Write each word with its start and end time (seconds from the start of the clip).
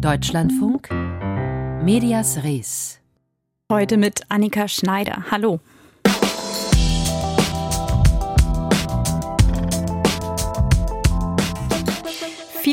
Deutschlandfunk 0.00 0.90
Medias 1.82 2.42
Res. 2.44 3.00
Heute 3.72 3.96
mit 3.96 4.20
Annika 4.28 4.68
Schneider. 4.68 5.24
Hallo. 5.30 5.60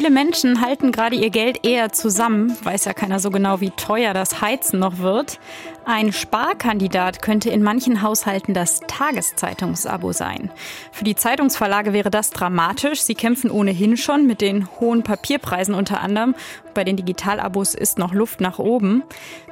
Viele 0.03 0.15
Menschen 0.15 0.59
halten 0.59 0.91
gerade 0.91 1.15
ihr 1.15 1.29
Geld 1.29 1.65
eher 1.65 1.93
zusammen, 1.93 2.57
weiß 2.61 2.83
ja 2.83 2.93
keiner 2.93 3.21
so 3.21 3.31
genau, 3.31 3.61
wie 3.61 3.69
teuer 3.69 4.13
das 4.13 4.41
Heizen 4.41 4.77
noch 4.77 4.97
wird. 4.97 5.39
Ein 5.85 6.11
Sparkandidat 6.11 7.21
könnte 7.21 7.49
in 7.49 7.63
manchen 7.63 8.01
Haushalten 8.01 8.53
das 8.53 8.81
Tageszeitungsabo 8.87 10.11
sein. 10.11 10.51
Für 10.91 11.05
die 11.05 11.15
Zeitungsverlage 11.15 11.93
wäre 11.93 12.09
das 12.09 12.31
dramatisch. 12.31 13.01
Sie 13.01 13.15
kämpfen 13.15 13.49
ohnehin 13.49 13.95
schon 13.95 14.27
mit 14.27 14.41
den 14.41 14.67
hohen 14.81 15.03
Papierpreisen 15.03 15.73
unter 15.73 16.01
anderem. 16.01 16.35
Bei 16.73 16.83
den 16.83 16.97
Digitalabos 16.97 17.73
ist 17.73 17.97
noch 17.97 18.13
Luft 18.13 18.41
nach 18.41 18.59
oben. 18.59 19.03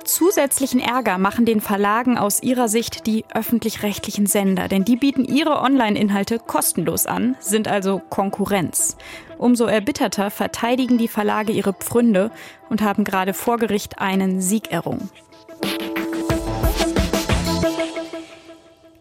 Zusätzlichen 0.03 0.79
Ärger 0.79 1.17
machen 1.17 1.45
den 1.45 1.61
Verlagen 1.61 2.17
aus 2.17 2.41
ihrer 2.41 2.67
Sicht 2.67 3.07
die 3.07 3.23
öffentlich-rechtlichen 3.33 4.25
Sender, 4.25 4.67
denn 4.67 4.83
die 4.83 4.95
bieten 4.95 5.23
ihre 5.23 5.61
Online-Inhalte 5.61 6.39
kostenlos 6.39 7.05
an, 7.05 7.35
sind 7.39 7.67
also 7.67 8.01
Konkurrenz. 8.09 8.97
Umso 9.41 9.65
erbitterter 9.65 10.29
verteidigen 10.29 10.99
die 10.99 11.07
Verlage 11.07 11.51
ihre 11.51 11.73
Pfründe 11.73 12.29
und 12.69 12.83
haben 12.83 13.03
gerade 13.03 13.33
vor 13.33 13.57
Gericht 13.57 13.97
einen 13.97 14.39
Sieg 14.39 14.71
errungen. 14.71 15.09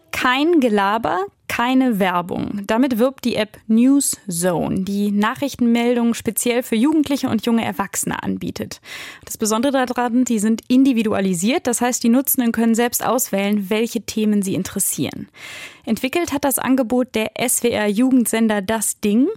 Kein 0.09 0.59
Gelaber, 0.59 1.27
keine 1.47 1.99
Werbung. 1.99 2.61
Damit 2.65 2.97
wirbt 2.97 3.23
die 3.23 3.35
App 3.35 3.59
News 3.67 4.17
Zone, 4.27 4.81
die 4.81 5.11
Nachrichtenmeldungen 5.11 6.15
speziell 6.15 6.63
für 6.63 6.75
Jugendliche 6.75 7.29
und 7.29 7.45
junge 7.45 7.63
Erwachsene 7.63 8.23
anbietet. 8.23 8.81
Das 9.25 9.37
Besondere 9.37 9.85
daran, 9.85 10.23
die 10.23 10.39
sind 10.39 10.61
individualisiert, 10.69 11.67
das 11.67 11.81
heißt, 11.81 12.03
die 12.03 12.09
Nutzenden 12.09 12.51
können 12.51 12.73
selbst 12.73 13.05
auswählen, 13.05 13.69
welche 13.69 14.01
Themen 14.01 14.41
sie 14.41 14.55
interessieren. 14.55 15.27
Entwickelt 15.85 16.31
hat 16.31 16.43
das 16.43 16.59
Angebot 16.59 17.15
der 17.15 17.31
SWR 17.39 17.87
Jugendsender 17.87 18.61
Das 18.61 18.99
Ding. 18.99 19.27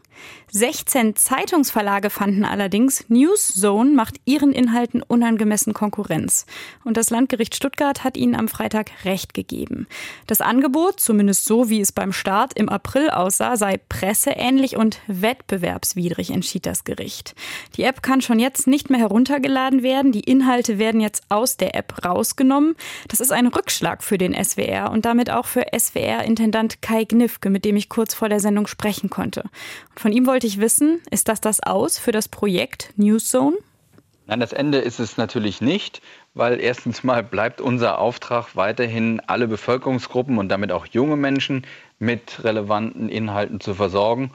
16 0.52 1.16
Zeitungsverlage 1.16 2.10
fanden 2.10 2.44
allerdings, 2.44 3.04
News 3.08 3.54
Zone 3.54 3.90
macht 3.90 4.20
ihren 4.24 4.52
Inhalten 4.52 5.02
unangemessen 5.02 5.74
Konkurrenz. 5.74 6.46
Und 6.84 6.96
das 6.96 7.10
Landgericht 7.10 7.56
Stuttgart 7.56 8.04
hat 8.04 8.16
ihnen 8.16 8.36
am 8.36 8.46
Freitag 8.46 9.04
Recht 9.04 9.34
gegeben. 9.34 9.88
Das 10.28 10.40
Angebot, 10.40 11.00
zumindest 11.00 11.44
so 11.44 11.70
wie 11.70 11.80
es 11.80 11.90
beim 11.90 12.12
Start 12.12 12.56
im 12.56 12.68
April 12.68 13.10
aussah, 13.10 13.56
sei 13.56 13.80
presseähnlich 13.88 14.76
und 14.76 15.00
wettbewerbswidrig, 15.08 16.30
entschied 16.30 16.66
das 16.66 16.84
Gericht. 16.84 17.34
Die 17.76 17.82
App 17.82 18.02
kann 18.02 18.20
schon 18.20 18.38
jetzt 18.38 18.68
nicht 18.68 18.90
mehr 18.90 19.00
heruntergeladen 19.00 19.82
werden. 19.82 20.12
Die 20.12 20.20
Inhalte 20.20 20.78
werden 20.78 21.00
jetzt 21.00 21.24
aus 21.30 21.56
der 21.56 21.74
App 21.74 22.04
rausgenommen. 22.04 22.76
Das 23.08 23.18
ist 23.18 23.32
ein 23.32 23.48
Rückschlag 23.48 24.04
für 24.04 24.18
den 24.18 24.32
SWR 24.32 24.92
und 24.92 25.04
damit 25.04 25.30
auch 25.30 25.46
für 25.46 25.66
SWR 25.76 26.22
in 26.22 26.33
Intendant 26.34 26.82
Kai 26.82 27.04
Gnifke, 27.04 27.48
mit 27.48 27.64
dem 27.64 27.76
ich 27.76 27.88
kurz 27.88 28.12
vor 28.12 28.28
der 28.28 28.40
Sendung 28.40 28.66
sprechen 28.66 29.08
konnte. 29.08 29.42
Und 29.42 30.00
von 30.00 30.10
ihm 30.10 30.26
wollte 30.26 30.48
ich 30.48 30.58
wissen, 30.58 31.00
ist 31.12 31.28
das 31.28 31.40
das 31.40 31.62
Aus 31.62 31.96
für 31.96 32.10
das 32.10 32.26
Projekt 32.26 32.92
News 32.96 33.28
Zone? 33.28 33.56
Nein, 34.26 34.40
das 34.40 34.52
Ende 34.52 34.78
ist 34.78 34.98
es 34.98 35.16
natürlich 35.16 35.60
nicht, 35.60 36.02
weil 36.34 36.58
erstens 36.58 37.04
mal 37.04 37.22
bleibt 37.22 37.60
unser 37.60 37.98
Auftrag 38.00 38.56
weiterhin, 38.56 39.20
alle 39.28 39.46
Bevölkerungsgruppen 39.46 40.38
und 40.38 40.48
damit 40.48 40.72
auch 40.72 40.86
junge 40.86 41.16
Menschen 41.16 41.64
mit 42.00 42.42
relevanten 42.42 43.08
Inhalten 43.08 43.60
zu 43.60 43.74
versorgen. 43.74 44.32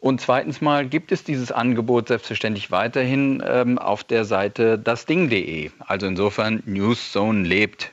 Und 0.00 0.22
zweitens 0.22 0.62
mal 0.62 0.88
gibt 0.88 1.12
es 1.12 1.22
dieses 1.22 1.52
Angebot 1.52 2.08
selbstverständlich 2.08 2.70
weiterhin 2.70 3.42
ähm, 3.46 3.78
auf 3.78 4.04
der 4.04 4.24
Seite 4.24 4.78
dasding.de. 4.78 5.70
Also 5.80 6.06
insofern 6.06 6.62
News 6.64 7.12
Zone 7.12 7.46
lebt. 7.46 7.92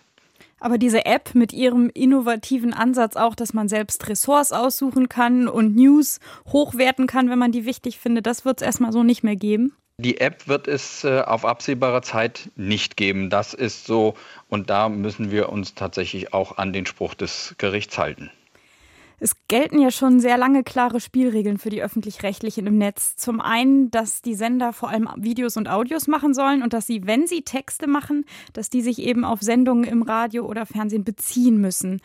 Aber 0.59 0.77
diese 0.77 1.05
App 1.05 1.35
mit 1.35 1.53
ihrem 1.53 1.89
innovativen 1.93 2.73
Ansatz 2.73 3.15
auch, 3.15 3.35
dass 3.35 3.53
man 3.53 3.67
selbst 3.69 4.07
Ressorts 4.09 4.51
aussuchen 4.51 5.09
kann 5.09 5.47
und 5.47 5.75
News 5.75 6.19
hochwerten 6.47 7.07
kann, 7.07 7.29
wenn 7.29 7.39
man 7.39 7.51
die 7.51 7.65
wichtig 7.65 7.99
findet, 7.99 8.25
das 8.25 8.45
wird 8.45 8.61
es 8.61 8.65
erstmal 8.65 8.91
so 8.91 9.03
nicht 9.03 9.23
mehr 9.23 9.35
geben. 9.35 9.73
Die 9.97 10.21
App 10.21 10.47
wird 10.47 10.69
es 10.69 11.03
äh, 11.03 11.19
auf 11.19 11.43
absehbare 11.43 12.01
Zeit 12.01 12.51
nicht 12.55 12.95
geben. 12.95 13.29
Das 13.29 13.53
ist 13.53 13.85
so. 13.85 14.15
Und 14.47 14.69
da 14.69 14.87
müssen 14.87 15.29
wir 15.29 15.49
uns 15.49 15.75
tatsächlich 15.75 16.33
auch 16.33 16.57
an 16.57 16.71
den 16.71 16.85
Spruch 16.85 17.15
des 17.15 17.55
Gerichts 17.57 17.97
halten. 17.97 18.31
Es 19.19 19.35
gelten 19.49 19.79
ja 19.79 19.91
schon 19.91 20.19
sehr 20.19 20.37
lange 20.37 20.63
klare 20.63 20.99
Spielregeln 21.01 21.57
für 21.57 21.69
die 21.69 21.81
öffentlich-rechtlichen 21.81 22.67
im 22.67 22.77
Netz. 22.77 23.15
Zum 23.17 23.41
einen, 23.41 23.91
dass 23.91 24.21
die 24.21 24.35
Sender 24.35 24.71
vor 24.71 24.89
allem 24.89 25.09
Videos 25.17 25.57
und 25.57 25.67
Audios 25.67 26.07
machen 26.07 26.33
sollen 26.33 26.63
und 26.63 26.71
dass 26.73 26.87
sie, 26.87 27.05
wenn 27.05 27.27
sie 27.27 27.41
Texte 27.41 27.87
machen, 27.87 28.25
dass 28.53 28.69
die 28.69 28.81
sich 28.81 28.99
eben 28.99 29.25
auf 29.25 29.41
Sendungen 29.41 29.83
im 29.83 30.03
Radio 30.03 30.45
oder 30.45 30.65
Fernsehen 30.65 31.03
beziehen 31.03 31.59
müssen. 31.59 32.01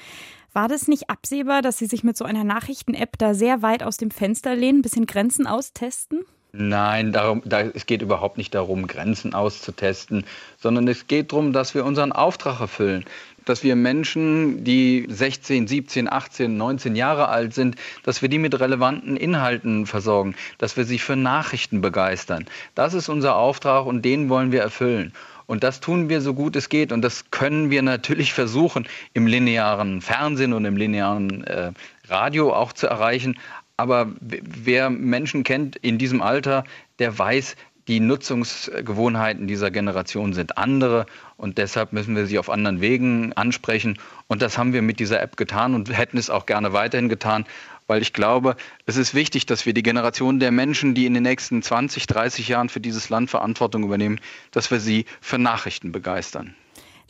War 0.52 0.68
das 0.68 0.88
nicht 0.88 1.10
absehbar, 1.10 1.62
dass 1.62 1.78
Sie 1.78 1.86
sich 1.86 2.04
mit 2.04 2.16
so 2.16 2.24
einer 2.24 2.44
Nachrichten-App 2.44 3.18
da 3.18 3.34
sehr 3.34 3.62
weit 3.62 3.82
aus 3.82 3.96
dem 3.96 4.12
Fenster 4.12 4.54
lehnen, 4.54 4.78
ein 4.78 4.82
bisschen 4.82 5.06
Grenzen 5.06 5.48
austesten? 5.48 6.20
Nein, 6.56 7.10
darum, 7.10 7.42
da, 7.44 7.62
es 7.62 7.86
geht 7.86 8.00
überhaupt 8.00 8.38
nicht 8.38 8.54
darum, 8.54 8.86
Grenzen 8.86 9.34
auszutesten, 9.34 10.24
sondern 10.56 10.86
es 10.86 11.08
geht 11.08 11.32
darum, 11.32 11.52
dass 11.52 11.74
wir 11.74 11.84
unseren 11.84 12.12
Auftrag 12.12 12.60
erfüllen 12.60 13.04
dass 13.44 13.62
wir 13.62 13.76
Menschen, 13.76 14.64
die 14.64 15.06
16, 15.08 15.66
17, 15.66 16.10
18, 16.10 16.56
19 16.56 16.96
Jahre 16.96 17.28
alt 17.28 17.54
sind, 17.54 17.76
dass 18.02 18.22
wir 18.22 18.28
die 18.28 18.38
mit 18.38 18.58
relevanten 18.58 19.16
Inhalten 19.16 19.86
versorgen, 19.86 20.34
dass 20.58 20.76
wir 20.76 20.84
sie 20.84 20.98
für 20.98 21.16
Nachrichten 21.16 21.80
begeistern. 21.80 22.46
Das 22.74 22.94
ist 22.94 23.08
unser 23.08 23.36
Auftrag 23.36 23.86
und 23.86 24.02
den 24.02 24.28
wollen 24.28 24.52
wir 24.52 24.62
erfüllen. 24.62 25.12
Und 25.46 25.62
das 25.62 25.80
tun 25.80 26.08
wir 26.08 26.20
so 26.20 26.34
gut 26.34 26.56
es 26.56 26.68
geht. 26.68 26.92
Und 26.92 27.02
das 27.02 27.30
können 27.30 27.70
wir 27.70 27.82
natürlich 27.82 28.32
versuchen, 28.32 28.86
im 29.12 29.26
linearen 29.26 30.00
Fernsehen 30.00 30.52
und 30.52 30.64
im 30.64 30.76
linearen 30.76 31.44
äh, 31.44 31.72
Radio 32.08 32.54
auch 32.54 32.72
zu 32.72 32.86
erreichen. 32.86 33.38
Aber 33.76 34.12
wer 34.20 34.88
Menschen 34.88 35.42
kennt 35.42 35.76
in 35.76 35.98
diesem 35.98 36.22
Alter, 36.22 36.64
der 36.98 37.18
weiß, 37.18 37.56
die 37.88 38.00
Nutzungsgewohnheiten 38.00 39.46
dieser 39.46 39.70
Generation 39.70 40.32
sind 40.32 40.56
andere 40.56 41.06
und 41.36 41.58
deshalb 41.58 41.92
müssen 41.92 42.16
wir 42.16 42.26
sie 42.26 42.38
auf 42.38 42.48
anderen 42.48 42.80
Wegen 42.80 43.32
ansprechen. 43.34 43.98
Und 44.26 44.40
das 44.42 44.56
haben 44.56 44.72
wir 44.72 44.82
mit 44.82 45.00
dieser 45.00 45.20
App 45.20 45.36
getan 45.36 45.74
und 45.74 45.94
hätten 45.96 46.16
es 46.16 46.30
auch 46.30 46.46
gerne 46.46 46.72
weiterhin 46.72 47.08
getan, 47.08 47.44
weil 47.86 48.00
ich 48.00 48.12
glaube, 48.12 48.56
es 48.86 48.96
ist 48.96 49.14
wichtig, 49.14 49.46
dass 49.46 49.66
wir 49.66 49.74
die 49.74 49.82
Generation 49.82 50.40
der 50.40 50.50
Menschen, 50.50 50.94
die 50.94 51.06
in 51.06 51.14
den 51.14 51.22
nächsten 51.22 51.62
20, 51.62 52.06
30 52.06 52.48
Jahren 52.48 52.68
für 52.68 52.80
dieses 52.80 53.10
Land 53.10 53.30
Verantwortung 53.30 53.84
übernehmen, 53.84 54.20
dass 54.50 54.70
wir 54.70 54.80
sie 54.80 55.04
für 55.20 55.38
Nachrichten 55.38 55.92
begeistern. 55.92 56.54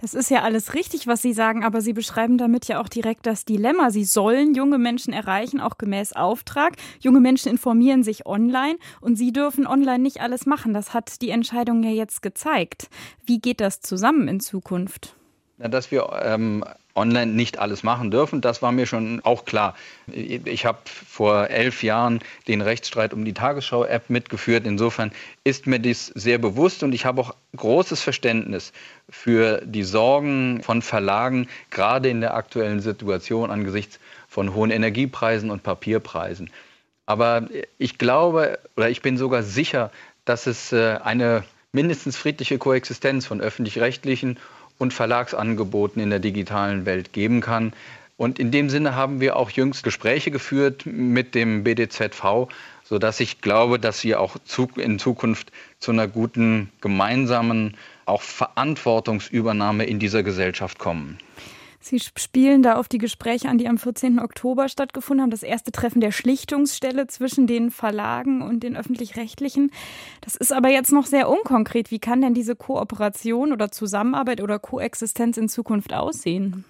Das 0.05 0.13
ist 0.13 0.31
ja 0.31 0.43
alles 0.43 0.75
richtig, 0.75 1.07
was 1.07 1.23
Sie 1.23 1.33
sagen, 1.33 1.65
aber 1.65 1.81
Sie 1.81 1.95
beschreiben 1.95 2.37
damit 2.37 2.69
ja 2.69 2.79
auch 2.79 2.91
direkt 2.91 3.25
das 3.25 3.47
Dilemma. 3.47 3.91
Sie 3.91 4.05
sollen 4.05 4.55
junge 4.55 4.77
Menschen 4.77 5.15
erreichen, 5.15 5.63
auch 5.63 5.79
gemäß 5.79 6.13
Auftrag. 6.13 6.75
Junge 7.01 7.21
Menschen 7.21 7.51
informieren 7.51 8.03
sich 8.03 8.27
online 8.27 8.77
und 9.01 9.17
Sie 9.17 9.33
dürfen 9.33 9.67
online 9.67 10.01
nicht 10.01 10.21
alles 10.21 10.45
machen. 10.45 10.75
Das 10.75 10.93
hat 10.93 11.23
die 11.23 11.31
Entscheidung 11.31 11.83
ja 11.83 11.89
jetzt 11.89 12.21
gezeigt. 12.21 12.91
Wie 13.25 13.39
geht 13.39 13.63
das 13.63 13.81
zusammen 13.81 14.29
in 14.29 14.41
Zukunft? 14.41 15.17
Dass 15.57 15.91
wir 15.91 16.11
ähm, 16.23 16.63
online 16.95 17.33
nicht 17.33 17.59
alles 17.59 17.83
machen 17.83 18.11
dürfen, 18.11 18.41
das 18.41 18.63
war 18.63 18.73
mir 18.73 18.87
schon 18.87 19.21
auch 19.25 19.45
klar. 19.45 19.75
Ich 20.07 20.65
habe 20.65 20.79
vor 20.85 21.49
elf 21.49 21.83
Jahren 21.83 22.21
den 22.47 22.61
Rechtsstreit 22.61 23.13
um 23.13 23.25
die 23.25 23.35
Tagesschau-App 23.35 24.11
mitgeführt. 24.11 24.67
Insofern 24.67 25.13
ist 25.43 25.67
mir 25.67 25.79
dies 25.79 26.07
sehr 26.07 26.39
bewusst 26.39 26.83
und 26.83 26.93
ich 26.93 27.05
habe 27.05 27.21
auch 27.21 27.35
großes 27.57 28.01
Verständnis 28.01 28.73
für 29.09 29.63
die 29.65 29.83
Sorgen 29.83 30.63
von 30.63 30.83
Verlagen, 30.83 31.49
gerade 31.71 32.09
in 32.09 32.21
der 32.21 32.35
aktuellen 32.35 32.81
Situation 32.81 33.51
angesichts 33.51 33.99
von 34.29 34.55
hohen 34.55 34.71
Energiepreisen 34.71 35.51
und 35.51 35.63
Papierpreisen. 35.63 36.51
Aber 37.07 37.49
ich 37.79 37.99
glaube 37.99 38.59
oder 38.77 38.89
ich 38.89 39.03
bin 39.03 39.19
sogar 39.19 39.43
sicher, 39.43 39.91
dass 40.25 40.47
es 40.47 40.73
äh, 40.73 40.99
eine 41.03 41.45
mindestens 41.73 42.17
friedliche 42.17 42.57
Koexistenz 42.57 43.27
von 43.27 43.41
öffentlich-rechtlichen 43.41 44.39
und 44.79 44.93
Verlagsangeboten 44.93 46.03
in 46.03 46.11
der 46.11 46.19
digitalen 46.19 46.87
Welt 46.87 47.13
geben 47.13 47.41
kann. 47.41 47.73
Und 48.17 48.39
in 48.39 48.51
dem 48.51 48.71
Sinne 48.71 48.95
haben 48.95 49.21
wir 49.21 49.37
auch 49.37 49.51
jüngst 49.51 49.83
Gespräche 49.83 50.31
geführt 50.31 50.87
mit 50.87 51.35
dem 51.35 51.65
BDZV, 51.65 52.49
sodass 52.85 53.19
ich 53.21 53.41
glaube, 53.41 53.79
dass 53.79 54.05
wir 54.05 54.21
auch 54.21 54.37
in 54.77 54.99
Zukunft 54.99 55.51
zu 55.81 55.91
einer 55.91 56.07
guten 56.07 56.71
gemeinsamen 56.81 57.77
auch 58.07 58.23
Verantwortungsübernahme 58.23 59.85
in 59.85 59.99
dieser 59.99 60.23
Gesellschaft 60.23 60.79
kommen. 60.79 61.19
Sie 61.85 62.01
spielen 62.01 62.63
da 62.63 62.77
auf 62.77 62.89
die 62.89 62.97
Gespräche 62.97 63.51
an, 63.51 63.59
die 63.59 63.69
am 63.69 63.77
14. 63.77 64.19
Oktober 64.19 64.71
stattgefunden 64.71 65.23
haben. 65.23 65.31
Das 65.31 65.43
erste 65.43 65.71
Treffen 65.71 66.01
der 66.01 66.13
Schlichtungsstelle 66.13 67.09
zwischen 67.09 67.47
den 67.47 67.71
Verlagen 67.71 68.41
und 68.41 68.63
den 68.63 68.75
öffentlich-rechtlichen. 68.75 69.71
Das 70.23 70.35
ist 70.35 70.51
aber 70.51 70.71
jetzt 70.71 70.93
noch 70.93 71.05
sehr 71.05 71.29
unkonkret. 71.29 71.91
Wie 71.91 71.99
kann 71.99 72.23
denn 72.23 72.33
diese 72.33 72.57
Kooperation 72.57 73.53
oder 73.53 73.71
Zusammenarbeit 73.71 74.41
oder 74.41 74.59
Koexistenz 74.59 75.37
in 75.37 75.51
Zukunft 75.51 75.93
aussehen? 75.93 76.65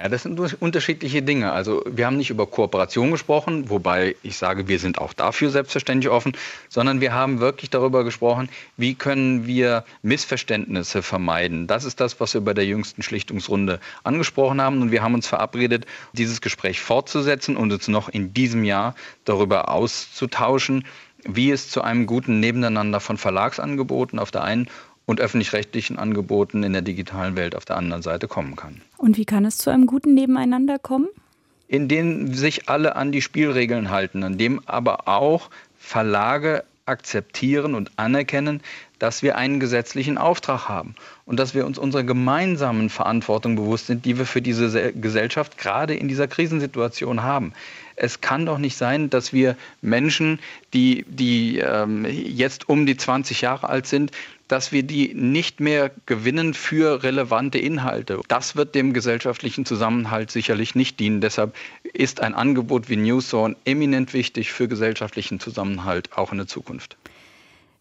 Ja, 0.00 0.08
das 0.08 0.22
sind 0.22 0.38
unterschiedliche 0.38 1.22
Dinge. 1.22 1.50
Also 1.50 1.82
wir 1.84 2.06
haben 2.06 2.18
nicht 2.18 2.30
über 2.30 2.46
Kooperation 2.46 3.10
gesprochen, 3.10 3.68
wobei 3.68 4.14
ich 4.22 4.38
sage, 4.38 4.68
wir 4.68 4.78
sind 4.78 4.98
auch 4.98 5.12
dafür 5.12 5.50
selbstverständlich 5.50 6.08
offen, 6.08 6.36
sondern 6.68 7.00
wir 7.00 7.12
haben 7.12 7.40
wirklich 7.40 7.70
darüber 7.70 8.04
gesprochen, 8.04 8.48
wie 8.76 8.94
können 8.94 9.44
wir 9.48 9.84
Missverständnisse 10.02 11.02
vermeiden. 11.02 11.66
Das 11.66 11.84
ist 11.84 11.98
das, 11.98 12.20
was 12.20 12.32
wir 12.34 12.42
bei 12.42 12.54
der 12.54 12.64
jüngsten 12.64 13.02
Schlichtungsrunde 13.02 13.80
angesprochen 14.04 14.62
haben. 14.62 14.82
Und 14.82 14.92
wir 14.92 15.02
haben 15.02 15.14
uns 15.14 15.26
verabredet, 15.26 15.84
dieses 16.12 16.40
Gespräch 16.40 16.80
fortzusetzen 16.80 17.56
und 17.56 17.72
uns 17.72 17.88
noch 17.88 18.08
in 18.08 18.32
diesem 18.32 18.62
Jahr 18.62 18.94
darüber 19.24 19.68
auszutauschen, 19.68 20.86
wie 21.24 21.50
es 21.50 21.70
zu 21.70 21.82
einem 21.82 22.06
guten 22.06 22.38
Nebeneinander 22.38 23.00
von 23.00 23.18
Verlagsangeboten 23.18 24.20
auf 24.20 24.30
der 24.30 24.44
einen 24.44 24.68
und 25.08 25.22
öffentlich-rechtlichen 25.22 25.98
Angeboten 25.98 26.62
in 26.62 26.74
der 26.74 26.82
digitalen 26.82 27.34
Welt 27.34 27.56
auf 27.56 27.64
der 27.64 27.78
anderen 27.78 28.02
Seite 28.02 28.28
kommen 28.28 28.56
kann. 28.56 28.82
Und 28.98 29.16
wie 29.16 29.24
kann 29.24 29.46
es 29.46 29.56
zu 29.56 29.70
einem 29.70 29.86
guten 29.86 30.12
Nebeneinander 30.12 30.78
kommen? 30.78 31.08
In 31.66 31.88
denen 31.88 32.34
sich 32.34 32.68
alle 32.68 32.94
an 32.94 33.10
die 33.10 33.22
Spielregeln 33.22 33.88
halten, 33.88 34.22
an 34.22 34.36
dem 34.36 34.60
aber 34.66 35.08
auch 35.08 35.48
Verlage 35.78 36.62
akzeptieren 36.84 37.74
und 37.74 37.90
anerkennen, 37.96 38.60
dass 38.98 39.22
wir 39.22 39.36
einen 39.36 39.60
gesetzlichen 39.60 40.18
Auftrag 40.18 40.68
haben 40.68 40.94
und 41.24 41.38
dass 41.38 41.54
wir 41.54 41.64
uns 41.64 41.78
unserer 41.78 42.02
gemeinsamen 42.02 42.90
Verantwortung 42.90 43.56
bewusst 43.56 43.86
sind, 43.86 44.04
die 44.04 44.18
wir 44.18 44.26
für 44.26 44.42
diese 44.42 44.92
Gesellschaft 44.92 45.56
gerade 45.56 45.94
in 45.94 46.08
dieser 46.08 46.28
Krisensituation 46.28 47.22
haben. 47.22 47.54
Es 47.96 48.20
kann 48.20 48.46
doch 48.46 48.58
nicht 48.58 48.76
sein, 48.76 49.10
dass 49.10 49.32
wir 49.32 49.56
Menschen, 49.80 50.38
die, 50.74 51.04
die 51.08 51.58
ähm, 51.58 52.04
jetzt 52.04 52.68
um 52.68 52.86
die 52.86 52.96
20 52.96 53.40
Jahre 53.40 53.68
alt 53.68 53.86
sind, 53.86 54.12
dass 54.48 54.72
wir 54.72 54.82
die 54.82 55.14
nicht 55.14 55.60
mehr 55.60 55.90
gewinnen 56.06 56.54
für 56.54 57.02
relevante 57.02 57.58
Inhalte. 57.58 58.20
Das 58.28 58.56
wird 58.56 58.74
dem 58.74 58.92
gesellschaftlichen 58.92 59.64
Zusammenhalt 59.64 60.30
sicherlich 60.30 60.74
nicht 60.74 60.98
dienen. 60.98 61.20
Deshalb 61.20 61.54
ist 61.92 62.20
ein 62.20 62.34
Angebot 62.34 62.88
wie 62.88 62.96
Newszone 62.96 63.56
eminent 63.64 64.14
wichtig 64.14 64.52
für 64.52 64.68
gesellschaftlichen 64.68 65.38
Zusammenhalt 65.38 66.16
auch 66.16 66.32
in 66.32 66.38
der 66.38 66.46
Zukunft. 66.46 66.96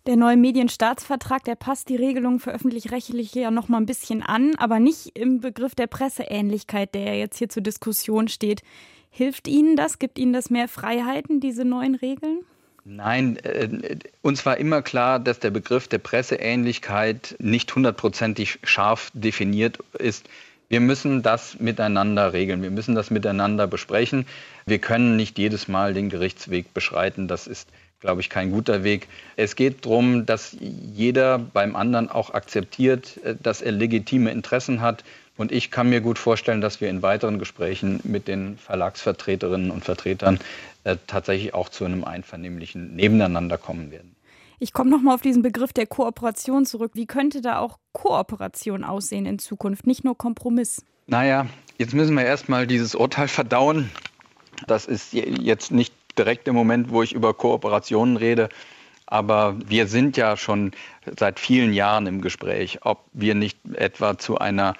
Der 0.08 0.16
neue 0.16 0.38
Medienstaatsvertrag, 0.38 1.44
der 1.44 1.56
passt 1.56 1.90
die 1.90 1.98
Regelungen 1.98 2.40
für 2.40 2.52
öffentlich-rechtliche 2.52 3.42
ja 3.42 3.52
noch 3.52 3.68
mal 3.68 3.78
ein 3.78 3.86
bisschen 3.86 4.24
an, 4.24 4.56
aber 4.56 4.80
nicht 4.80 5.18
im 5.18 5.42
Begriff 5.42 5.76
der 5.76 5.88
Presseähnlichkeit, 5.88 6.96
der 6.96 7.18
jetzt 7.18 7.38
hier 7.38 7.50
zur 7.50 7.62
Diskussion 7.62 8.30
steht. 8.30 8.62
Hilft 9.10 9.50
Ihnen 9.50 9.76
das? 9.76 10.00
Gibt 10.00 10.18
Ihnen 10.18 10.32
das 10.32 10.50
mehr 10.50 10.70
Freiheiten, 10.70 11.42
diese 11.42 11.66
neuen 11.66 11.96
Regeln? 11.96 12.46
Nein, 12.90 13.36
äh, 13.44 13.98
uns 14.22 14.46
war 14.46 14.56
immer 14.56 14.82
klar, 14.82 15.20
dass 15.20 15.40
der 15.40 15.52
Begriff 15.52 15.90
der 15.90 15.98
Presseähnlichkeit 15.98 17.36
nicht 17.38 17.76
hundertprozentig 17.76 18.60
scharf 18.64 19.12
definiert 19.14 19.80
ist. 20.00 20.30
Wir 20.70 20.80
müssen 20.80 21.22
das 21.22 21.60
miteinander 21.60 22.32
regeln. 22.32 22.62
Wir 22.62 22.72
müssen 22.72 22.96
das 22.96 23.12
miteinander 23.12 23.68
besprechen. 23.68 24.26
Wir 24.66 24.80
können 24.80 25.18
nicht 25.18 25.38
jedes 25.38 25.68
Mal 25.68 25.94
den 25.94 26.10
Gerichtsweg 26.10 26.74
beschreiten. 26.74 27.28
Das 27.28 27.46
ist, 27.46 27.68
glaube 28.00 28.22
ich, 28.22 28.30
kein 28.30 28.52
guter 28.52 28.86
Weg. 28.86 29.10
Es 29.36 29.58
geht 29.58 29.86
darum, 29.86 30.26
dass 30.26 30.56
jeder 30.62 31.40
beim 31.40 31.76
anderen 31.76 32.10
auch 32.10 32.34
akzeptiert, 32.34 33.18
äh, 33.26 33.36
dass 33.44 33.62
er 33.62 33.74
legitime 33.74 34.32
Interessen 34.32 34.80
hat. 34.80 35.04
Und 35.38 35.52
ich 35.52 35.70
kann 35.72 35.90
mir 35.90 36.02
gut 36.02 36.18
vorstellen, 36.18 36.62
dass 36.62 36.82
wir 36.82 36.90
in 36.90 37.02
weiteren 37.02 37.40
Gesprächen 37.40 38.00
mit 38.04 38.28
den 38.28 38.58
Verlagsvertreterinnen 38.58 39.72
und 39.72 39.86
Vertretern 39.86 40.40
äh, 40.84 40.98
tatsächlich 41.06 41.54
auch 41.54 41.70
zu 41.70 41.86
einem 41.86 42.04
einvernehmlichen 42.04 42.96
Nebeneinander 42.96 43.58
kommen 43.58 43.92
werden. 43.92 44.16
Ich 44.60 44.74
komme 44.74 44.90
noch 44.90 45.02
mal 45.02 45.14
auf 45.14 45.22
diesen 45.22 45.44
Begriff 45.44 45.72
der 45.72 45.86
Kooperation 45.86 46.66
zurück. 46.66 46.92
Wie 46.96 47.06
könnte 47.06 47.42
da 47.42 47.60
auch 47.60 47.78
Kooperation 47.94 48.84
aussehen 48.84 49.28
in 49.28 49.38
Zukunft, 49.38 49.86
nicht 49.86 50.04
nur 50.04 50.18
Kompromiss? 50.18 50.84
Naja, 51.06 51.46
jetzt 51.78 51.94
müssen 51.94 52.16
wir 52.16 52.26
erstmal 52.26 52.66
dieses 52.66 52.96
Urteil 52.96 53.28
verdauen. 53.28 53.92
Das 54.66 54.86
ist 54.86 55.14
jetzt 55.14 55.72
nicht 55.72 55.94
direkt 56.18 56.48
im 56.48 56.56
Moment, 56.56 56.90
wo 56.90 57.04
ich 57.04 57.14
über 57.14 57.36
Kooperationen 57.36 58.18
rede. 58.18 58.50
Aber 59.06 59.56
wir 59.66 59.88
sind 59.88 60.18
ja 60.18 60.36
schon 60.36 60.72
seit 61.18 61.40
vielen 61.40 61.72
Jahren 61.72 62.08
im 62.08 62.22
Gespräch, 62.22 62.80
ob 62.82 63.06
wir 63.14 63.36
nicht 63.36 63.60
etwa 63.74 64.18
zu 64.18 64.40
einer 64.40 64.74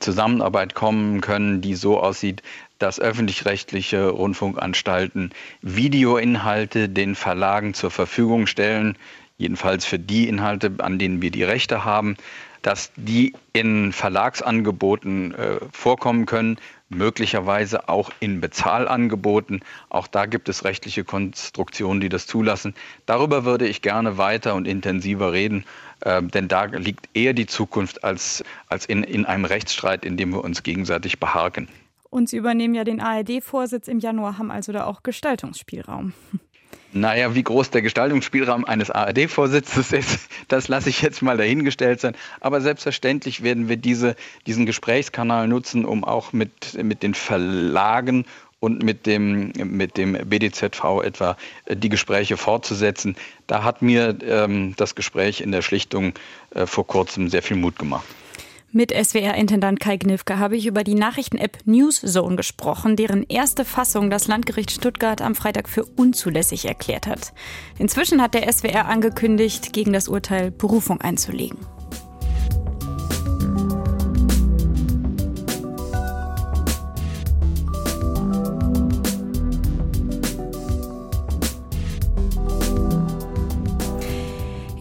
Zusammenarbeit 0.00 0.74
kommen 0.74 1.20
können, 1.20 1.60
die 1.60 1.74
so 1.74 2.00
aussieht, 2.00 2.42
dass 2.78 3.00
öffentlich-rechtliche 3.00 4.08
Rundfunkanstalten 4.08 5.32
Videoinhalte 5.62 6.88
den 6.88 7.14
Verlagen 7.14 7.74
zur 7.74 7.90
Verfügung 7.90 8.46
stellen, 8.46 8.96
jedenfalls 9.38 9.84
für 9.84 9.98
die 9.98 10.28
Inhalte, 10.28 10.72
an 10.78 10.98
denen 10.98 11.22
wir 11.22 11.30
die 11.30 11.44
Rechte 11.44 11.84
haben, 11.84 12.16
dass 12.62 12.92
die 12.96 13.34
in 13.52 13.92
Verlagsangeboten 13.92 15.34
äh, 15.34 15.56
vorkommen 15.72 16.26
können, 16.26 16.58
möglicherweise 16.88 17.88
auch 17.88 18.10
in 18.20 18.40
Bezahlangeboten. 18.40 19.60
Auch 19.88 20.06
da 20.06 20.26
gibt 20.26 20.48
es 20.48 20.64
rechtliche 20.64 21.04
Konstruktionen, 21.04 22.00
die 22.00 22.08
das 22.08 22.26
zulassen. 22.26 22.74
Darüber 23.06 23.44
würde 23.44 23.66
ich 23.66 23.82
gerne 23.82 24.18
weiter 24.18 24.54
und 24.54 24.66
intensiver 24.66 25.32
reden, 25.32 25.64
äh, 26.00 26.22
denn 26.22 26.48
da 26.48 26.64
liegt 26.64 27.08
eher 27.14 27.32
die 27.32 27.46
Zukunft 27.46 28.04
als, 28.04 28.44
als 28.68 28.86
in, 28.86 29.02
in 29.02 29.26
einem 29.26 29.44
Rechtsstreit, 29.44 30.04
in 30.04 30.16
dem 30.16 30.30
wir 30.30 30.44
uns 30.44 30.62
gegenseitig 30.62 31.18
beharken. 31.18 31.68
Und 32.10 32.30
Sie 32.30 32.38
übernehmen 32.38 32.74
ja 32.74 32.84
den 32.84 33.00
ARD-Vorsitz 33.00 33.86
im 33.86 33.98
Januar, 33.98 34.38
haben 34.38 34.50
also 34.50 34.72
da 34.72 34.86
auch 34.86 35.02
Gestaltungsspielraum. 35.02 36.14
Naja, 36.92 37.34
wie 37.34 37.42
groß 37.42 37.70
der 37.70 37.82
Gestaltungsspielraum 37.82 38.64
eines 38.64 38.90
ARD-Vorsitzes 38.90 39.92
ist, 39.92 40.20
das 40.48 40.68
lasse 40.68 40.88
ich 40.88 41.02
jetzt 41.02 41.20
mal 41.20 41.36
dahingestellt 41.36 42.00
sein. 42.00 42.16
Aber 42.40 42.60
selbstverständlich 42.60 43.42
werden 43.42 43.68
wir 43.68 43.76
diese, 43.76 44.16
diesen 44.46 44.64
Gesprächskanal 44.64 45.48
nutzen, 45.48 45.84
um 45.84 46.04
auch 46.04 46.32
mit, 46.32 46.82
mit 46.82 47.02
den 47.02 47.14
Verlagen 47.14 48.24
und 48.60 48.82
mit 48.82 49.06
dem, 49.06 49.52
mit 49.56 49.96
dem 49.96 50.12
BDZV 50.12 51.02
etwa 51.04 51.36
äh, 51.66 51.76
die 51.76 51.90
Gespräche 51.90 52.36
fortzusetzen. 52.36 53.16
Da 53.46 53.62
hat 53.62 53.82
mir 53.82 54.16
ähm, 54.22 54.74
das 54.76 54.94
Gespräch 54.94 55.40
in 55.40 55.52
der 55.52 55.62
Schlichtung 55.62 56.14
äh, 56.54 56.66
vor 56.66 56.86
kurzem 56.86 57.28
sehr 57.28 57.42
viel 57.42 57.56
Mut 57.56 57.78
gemacht. 57.78 58.06
Mit 58.70 58.92
SWR-Intendant 58.92 59.80
Kai 59.80 59.96
Gnifke 59.96 60.38
habe 60.38 60.54
ich 60.54 60.66
über 60.66 60.84
die 60.84 60.94
Nachrichten-App 60.94 61.56
Newszone 61.64 62.36
gesprochen, 62.36 62.96
deren 62.96 63.22
erste 63.22 63.64
Fassung 63.64 64.10
das 64.10 64.28
Landgericht 64.28 64.70
Stuttgart 64.70 65.22
am 65.22 65.34
Freitag 65.34 65.70
für 65.70 65.86
unzulässig 65.86 66.66
erklärt 66.66 67.06
hat. 67.06 67.32
Inzwischen 67.78 68.20
hat 68.20 68.34
der 68.34 68.52
SWR 68.52 68.84
angekündigt, 68.84 69.72
gegen 69.72 69.94
das 69.94 70.06
Urteil 70.06 70.50
Berufung 70.50 71.00
einzulegen. 71.00 71.58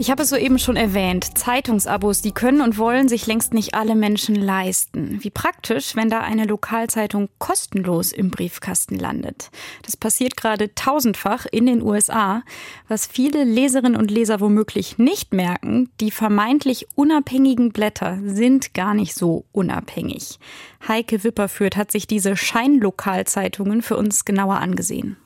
Ich 0.07 0.11
habe 0.11 0.23
es 0.23 0.29
soeben 0.29 0.57
schon 0.57 0.77
erwähnt. 0.77 1.37
Zeitungsabos, 1.37 2.21
die 2.21 2.31
können 2.31 2.61
und 2.61 2.77
wollen 2.77 3.09
sich 3.09 3.27
längst 3.27 3.53
nicht 3.53 3.75
alle 3.75 3.93
Menschen 3.93 4.35
leisten. 4.35 5.21
Wie 5.21 5.29
praktisch, 5.29 5.97
wenn 5.97 6.09
da 6.09 6.21
eine 6.21 6.45
Lokalzeitung 6.45 7.27
kostenlos 7.39 8.13
im 8.13 8.31
Briefkasten 8.31 8.95
landet. 8.95 9.51
Das 9.83 9.97
passiert 9.97 10.37
gerade 10.37 10.73
tausendfach 10.73 11.45
in 11.51 11.65
den 11.65 11.81
USA. 11.81 12.43
Was 12.87 13.05
viele 13.05 13.43
Leserinnen 13.43 13.97
und 13.97 14.09
Leser 14.09 14.39
womöglich 14.39 14.97
nicht 14.97 15.33
merken, 15.33 15.89
die 15.99 16.11
vermeintlich 16.11 16.87
unabhängigen 16.95 17.73
Blätter 17.73 18.17
sind 18.23 18.73
gar 18.73 18.93
nicht 18.93 19.13
so 19.13 19.43
unabhängig. 19.51 20.39
Heike 20.87 21.25
Wipperführt 21.25 21.75
hat 21.75 21.91
sich 21.91 22.07
diese 22.07 22.37
Scheinlokalzeitungen 22.37 23.81
für 23.81 23.97
uns 23.97 24.23
genauer 24.23 24.59
angesehen. 24.59 25.17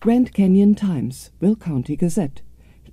Grand 0.00 0.34
Canyon 0.34 0.74
Times, 0.74 1.30
Will 1.38 1.54
County 1.54 1.96
Gazette. 1.96 2.42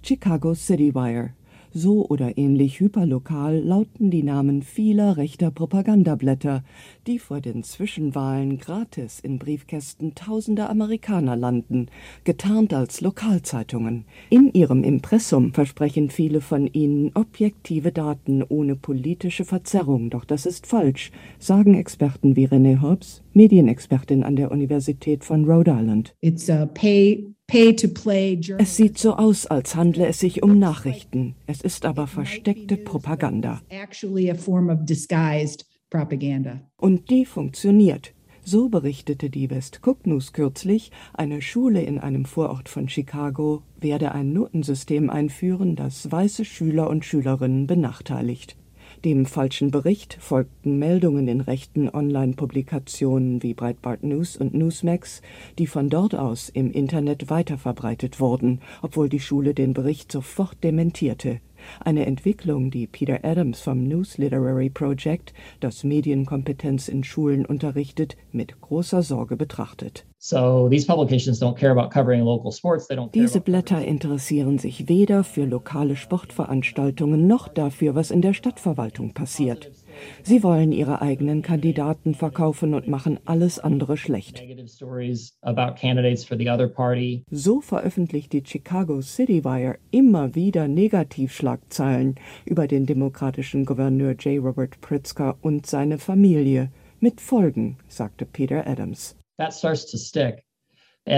Chicago 0.03 0.55
City 0.55 0.93
Wire. 0.93 1.35
So 1.73 2.05
oder 2.09 2.37
ähnlich 2.37 2.81
hyperlokal 2.81 3.57
lauten 3.59 4.11
die 4.11 4.23
Namen 4.23 4.61
vieler 4.61 5.15
rechter 5.15 5.51
Propagandablätter, 5.51 6.65
die 7.07 7.17
vor 7.17 7.39
den 7.39 7.63
Zwischenwahlen 7.63 8.57
gratis 8.57 9.21
in 9.21 9.39
Briefkästen 9.39 10.13
tausender 10.13 10.69
Amerikaner 10.69 11.37
landen, 11.37 11.87
getarnt 12.25 12.73
als 12.73 12.99
Lokalzeitungen. 12.99 14.03
In 14.29 14.51
ihrem 14.51 14.83
Impressum 14.83 15.53
versprechen 15.53 16.09
viele 16.09 16.41
von 16.41 16.67
ihnen 16.67 17.11
objektive 17.13 17.93
Daten 17.93 18.43
ohne 18.43 18.75
politische 18.75 19.45
Verzerrung, 19.45 20.09
doch 20.09 20.25
das 20.25 20.45
ist 20.45 20.67
falsch, 20.67 21.11
sagen 21.39 21.75
Experten 21.75 22.35
wie 22.35 22.47
René 22.47 22.81
Hobbs, 22.81 23.23
Medienexpertin 23.33 24.23
an 24.23 24.35
der 24.35 24.51
Universität 24.51 25.23
von 25.23 25.45
Rhode 25.45 25.71
Island. 25.71 26.15
It's 26.21 26.49
a 26.49 26.65
pay 26.65 27.31
es 28.59 28.77
sieht 28.77 28.97
so 28.97 29.15
aus, 29.15 29.45
als 29.45 29.75
handle 29.75 30.07
es 30.07 30.19
sich 30.19 30.41
um 30.41 30.57
Nachrichten. 30.57 31.35
Es 31.47 31.59
ist 31.59 31.83
aber 31.85 32.07
versteckte 32.07 32.77
Propaganda. 32.77 33.61
Und 36.77 37.09
die 37.09 37.25
funktioniert. 37.25 38.13
So 38.43 38.69
berichtete 38.69 39.29
die 39.29 39.49
West 39.49 39.81
Cook 39.85 40.07
News 40.07 40.31
kürzlich, 40.31 40.91
eine 41.13 41.41
Schule 41.41 41.81
in 41.81 41.99
einem 41.99 42.23
Vorort 42.23 42.69
von 42.69 42.87
Chicago 42.87 43.63
werde 43.81 44.13
ein 44.13 44.31
Notensystem 44.31 45.09
einführen, 45.09 45.75
das 45.75 46.09
weiße 46.09 46.45
Schüler 46.45 46.89
und 46.89 47.03
Schülerinnen 47.03 47.67
benachteiligt. 47.67 48.55
Dem 49.03 49.25
falschen 49.25 49.71
Bericht 49.71 50.15
folgten 50.19 50.77
Meldungen 50.77 51.27
in 51.27 51.41
rechten 51.41 51.89
Online-Publikationen 51.89 53.41
wie 53.41 53.55
Breitbart 53.55 54.03
News 54.03 54.37
und 54.37 54.53
Newsmax, 54.53 55.23
die 55.57 55.65
von 55.65 55.89
dort 55.89 56.13
aus 56.13 56.49
im 56.49 56.71
Internet 56.71 57.31
weiterverbreitet 57.31 58.19
wurden, 58.19 58.59
obwohl 58.83 59.09
die 59.09 59.19
Schule 59.19 59.55
den 59.55 59.73
Bericht 59.73 60.11
sofort 60.11 60.63
dementierte. 60.63 61.39
Eine 61.79 62.05
Entwicklung, 62.05 62.71
die 62.71 62.87
Peter 62.87 63.19
Adams 63.23 63.61
vom 63.61 63.83
News 63.83 64.17
Literary 64.17 64.69
Project, 64.69 65.33
das 65.59 65.83
Medienkompetenz 65.83 66.87
in 66.87 67.03
Schulen 67.03 67.45
unterrichtet, 67.45 68.17
mit 68.31 68.59
großer 68.61 69.01
Sorge 69.03 69.35
betrachtet. 69.35 70.05
Diese 73.13 73.41
Blätter 73.41 73.83
interessieren 73.83 74.59
sich 74.59 74.87
weder 74.87 75.23
für 75.23 75.45
lokale 75.45 75.95
Sportveranstaltungen 75.95 77.25
noch 77.25 77.47
dafür, 77.47 77.95
was 77.95 78.11
in 78.11 78.21
der 78.21 78.33
Stadtverwaltung 78.33 79.13
passiert. 79.13 79.71
Sie 80.23 80.43
wollen 80.43 80.71
ihre 80.71 81.01
eigenen 81.01 81.41
Kandidaten 81.41 82.13
verkaufen 82.15 82.73
und 82.73 82.87
machen 82.87 83.19
alles 83.25 83.59
andere 83.59 83.97
schlecht. 83.97 84.43
So 87.29 87.61
veröffentlicht 87.61 88.33
die 88.33 88.43
Chicago 88.45 89.01
City 89.01 89.43
Wire 89.43 89.77
immer 89.91 90.35
wieder 90.35 90.67
Negativschlagzeilen 90.67 92.15
über 92.45 92.67
den 92.67 92.85
demokratischen 92.85 93.65
Gouverneur 93.65 94.13
J. 94.13 94.43
Robert 94.43 94.79
Pritzker 94.81 95.37
und 95.41 95.65
seine 95.65 95.97
Familie. 95.97 96.71
Mit 96.99 97.19
Folgen, 97.19 97.77
sagte 97.87 98.25
Peter 98.25 98.67
Adams. 98.67 99.15
That 99.37 99.53
starts 99.53 99.89
to 99.91 99.97
stick. 99.97 100.43
Die 101.07 101.15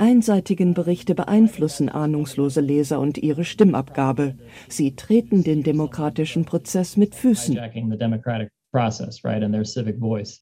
einseitigen 0.00 0.74
Berichte 0.74 1.14
beeinflussen 1.16 1.88
ahnungslose 1.88 2.60
Leser 2.60 3.00
und 3.00 3.18
ihre 3.18 3.44
Stimmabgabe. 3.44 4.36
Sie 4.68 4.94
treten 4.94 5.42
den 5.42 5.64
demokratischen 5.64 6.44
Prozess 6.44 6.96
mit 6.96 7.16
Füßen. 7.16 7.58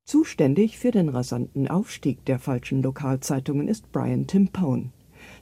Zuständig 0.05 0.79
für 0.79 0.91
den 0.91 1.09
rasanten 1.09 1.69
Aufstieg 1.69 2.25
der 2.27 2.39
falschen 2.39 2.83
Lokalzeitungen 2.83 3.69
ist 3.69 3.91
Brian 3.93 4.27
Timpone. 4.27 4.91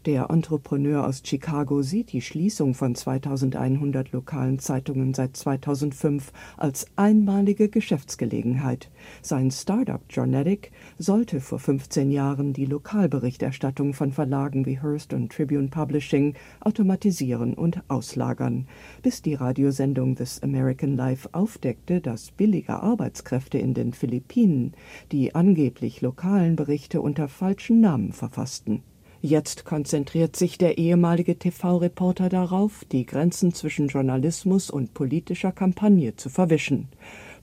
Der 0.07 0.31
Entrepreneur 0.31 1.07
aus 1.07 1.21
Chicago 1.23 1.83
sieht 1.83 2.13
die 2.13 2.23
Schließung 2.23 2.73
von 2.73 2.95
2100 2.95 4.13
lokalen 4.13 4.59
Zeitungen 4.59 5.13
seit 5.13 5.37
2005 5.37 6.33
als 6.57 6.87
einmalige 6.97 7.69
Geschäftsgelegenheit. 7.69 8.91
Sein 9.21 9.51
Startup 9.51 10.01
Journetic 10.09 10.73
sollte 10.97 11.41
vor 11.41 11.59
15 11.59 12.11
Jahren 12.11 12.55
die 12.55 12.65
Lokalberichterstattung 12.65 13.93
von 13.93 14.11
Verlagen 14.11 14.65
wie 14.65 14.81
Hearst 14.81 15.13
und 15.13 15.33
Tribune 15.33 15.69
Publishing 15.69 16.33
automatisieren 16.61 17.53
und 17.53 17.83
auslagern, 17.89 18.69
bis 19.03 19.21
die 19.21 19.35
Radiosendung 19.35 20.17
This 20.17 20.43
American 20.43 20.97
Life 20.97 21.29
aufdeckte, 21.33 22.01
dass 22.01 22.31
billige 22.31 22.81
Arbeitskräfte 22.81 23.59
in 23.59 23.75
den 23.75 23.93
Philippinen 23.93 24.73
die 25.13 25.35
angeblich 25.35 26.01
lokalen 26.01 26.57
Berichte 26.57 27.03
unter 27.03 27.29
falschen 27.29 27.83
Namen 27.83 28.15
verfassten. 28.15 28.83
Jetzt 29.23 29.67
konzentriert 29.67 30.35
sich 30.35 30.57
der 30.57 30.79
ehemalige 30.79 31.39
TV-Reporter 31.39 32.31
darauf, 32.31 32.87
die 32.91 33.05
Grenzen 33.05 33.53
zwischen 33.53 33.89
Journalismus 33.89 34.71
und 34.71 34.95
politischer 34.95 35.53
Kampagne 35.53 36.17
zu 36.17 36.31
verwischen. 36.31 36.89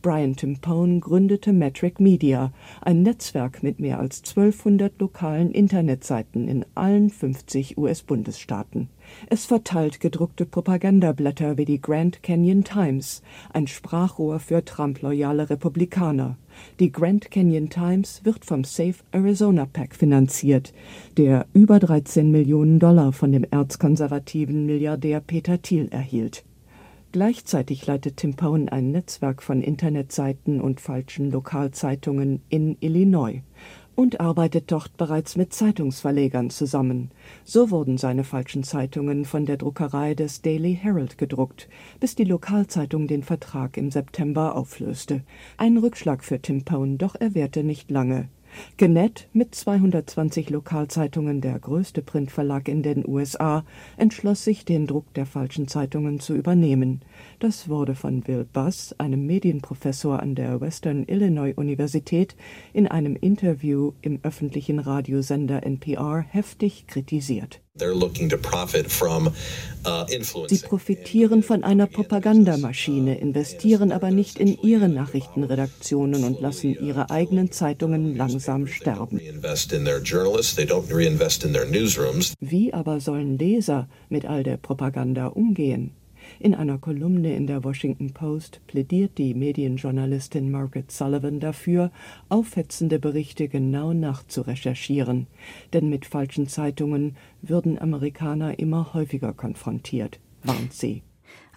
Brian 0.02 0.36
Timpone 0.36 1.00
gründete 1.00 1.54
Metric 1.54 2.00
Media, 2.00 2.52
ein 2.82 3.04
Netzwerk 3.04 3.62
mit 3.62 3.80
mehr 3.80 4.00
als 4.00 4.22
1200 4.22 5.00
lokalen 5.00 5.52
Internetseiten 5.52 6.48
in 6.48 6.66
allen 6.74 7.12
50 7.12 7.78
US-Bundesstaaten. 7.78 8.90
Es 9.30 9.46
verteilt 9.46 10.00
gedruckte 10.00 10.46
Propagandablätter 10.46 11.58
wie 11.58 11.66
die 11.66 11.82
Grand 11.82 12.24
Canyon 12.24 12.64
Times, 12.64 13.22
ein 13.54 13.68
Sprachrohr 13.68 14.40
für 14.40 14.64
Trump-loyale 14.64 15.50
Republikaner. 15.50 16.38
Die 16.80 16.92
Grand 16.92 17.30
Canyon 17.32 17.70
Times 17.70 18.22
wird 18.24 18.46
vom 18.46 18.64
Safe 18.64 18.96
Arizona 19.12 19.66
PAC 19.66 19.96
finanziert, 19.96 20.74
der 21.18 21.46
über 21.54 21.80
13 21.80 22.32
Millionen 22.32 22.80
Dollar 22.80 23.14
von 23.14 23.32
dem 23.32 23.46
erzkonservativen 23.50 24.66
Milliardär 24.66 25.20
Peter 25.20 25.62
Thiel 25.62 25.88
erhielt. 25.92 26.44
Gleichzeitig 27.14 27.88
leitet 27.88 28.18
Tim 28.18 28.36
Pone 28.36 28.72
ein 28.72 28.92
Netzwerk 28.92 29.42
von 29.42 29.62
Internetseiten 29.62 30.60
und 30.60 30.82
falschen 30.82 31.32
Lokalzeitungen 31.32 32.42
in 32.50 32.78
Illinois 32.82 33.42
und 33.98 34.22
arbeitet 34.22 34.72
dort 34.72 34.96
bereits 34.96 35.36
mit 35.36 35.54
Zeitungsverlegern 35.54 36.52
zusammen. 36.52 37.10
So 37.44 37.72
wurden 37.72 37.98
seine 37.98 38.24
falschen 38.24 38.62
Zeitungen 38.62 39.26
von 39.26 39.48
der 39.48 39.58
Druckerei 39.58 40.14
des 40.14 40.44
Daily 40.44 40.78
Herald 40.80 41.18
gedruckt, 41.18 41.68
bis 42.00 42.14
die 42.14 42.24
Lokalzeitung 42.24 43.08
den 43.08 43.24
Vertrag 43.24 43.76
im 43.76 43.90
September 43.90 44.56
auflöste. 44.56 45.24
Ein 45.58 45.78
Rückschlag 45.78 46.24
für 46.24 46.40
Tim 46.40 46.64
Pone, 46.64 46.98
doch 46.98 47.16
er 47.20 47.34
währte 47.34 47.64
nicht 47.64 47.90
lange. 47.90 48.30
Gannett, 48.78 49.28
mit 49.34 49.56
220 49.56 50.50
Lokalzeitungen 50.50 51.42
der 51.42 51.60
größte 51.60 52.02
Printverlag 52.02 52.68
in 52.68 52.84
den 52.84 53.08
USA, 53.08 53.64
entschloss 53.98 54.44
sich, 54.44 54.66
den 54.66 54.88
Druck 54.88 55.14
der 55.14 55.26
falschen 55.26 55.68
Zeitungen 55.68 56.20
zu 56.20 56.36
übernehmen. 56.36 57.02
Das 57.40 57.70
wurde 57.70 57.96
von 57.96 58.28
Will 58.28 58.46
Buss, 58.52 58.96
einem 58.98 59.26
Medienprofessor 59.26 60.20
an 60.20 60.36
der 60.36 60.62
Western 60.62 61.06
Illinois 61.08 61.54
Universität, 61.56 62.36
in 62.74 62.88
einem 62.88 63.16
Interview 63.16 63.94
im 64.02 64.20
öffentlichen 64.24 64.80
Radiosender 64.80 65.64
NPR 65.64 66.22
heftig 66.22 66.88
kritisiert. 66.88 67.62
Uh, 69.86 70.06
Sie 70.48 70.58
profitieren 70.58 71.44
von 71.44 71.64
einer 71.64 71.88
Propagandamaschine, 71.88 73.18
investieren 73.20 73.94
aber 73.94 74.12
nicht 74.12 74.38
in 74.38 74.58
ihre 74.62 74.90
Nachrichtenredaktionen 74.90 76.26
und 76.26 76.42
lassen 76.42 76.76
ihre 76.84 77.10
eigenen 77.10 77.52
Zeitungen 77.52 78.16
langsam 78.16 78.68
sterben. 78.68 79.22
Wie 82.40 82.74
aber 82.74 83.00
sollen 83.00 83.38
Leser 83.38 83.88
mit 84.10 84.26
all 84.26 84.44
der 84.44 84.58
Propaganda 84.58 85.28
umgehen? 85.28 85.97
In 86.40 86.56
einer 86.56 86.78
Kolumne 86.78 87.36
in 87.36 87.48
der 87.48 87.64
Washington 87.64 88.14
Post 88.14 88.62
plädiert 88.68 89.18
die 89.18 89.34
Medienjournalistin 89.34 90.52
Margaret 90.52 90.92
Sullivan 90.92 91.40
dafür, 91.40 91.92
aufhetzende 92.30 93.00
Berichte 93.00 93.48
genau 93.48 93.94
nachzurecherchieren, 93.94 95.28
denn 95.74 95.90
mit 95.90 96.06
falschen 96.06 96.48
Zeitungen 96.48 97.16
würden 97.42 97.80
Amerikaner 97.80 98.60
immer 98.60 98.94
häufiger 98.94 99.34
konfrontiert, 99.34 100.20
warnt 100.44 100.74
sie. 100.74 101.04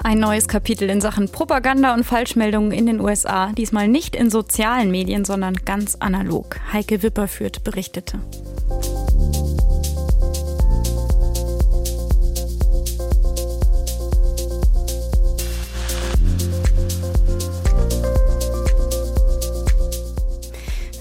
Ein 0.02 0.18
neues 0.18 0.48
Kapitel 0.48 0.88
in 0.88 1.02
Sachen 1.02 1.30
Propaganda 1.30 1.92
und 1.92 2.04
Falschmeldungen 2.04 2.72
in 2.72 2.86
den 2.86 3.00
USA, 3.00 3.52
diesmal 3.52 3.86
nicht 3.86 4.16
in 4.16 4.30
sozialen 4.30 4.90
Medien, 4.90 5.26
sondern 5.26 5.54
ganz 5.66 5.96
analog. 5.96 6.58
Heike 6.72 7.02
Wipperführt 7.02 7.64
berichtete. 7.64 8.18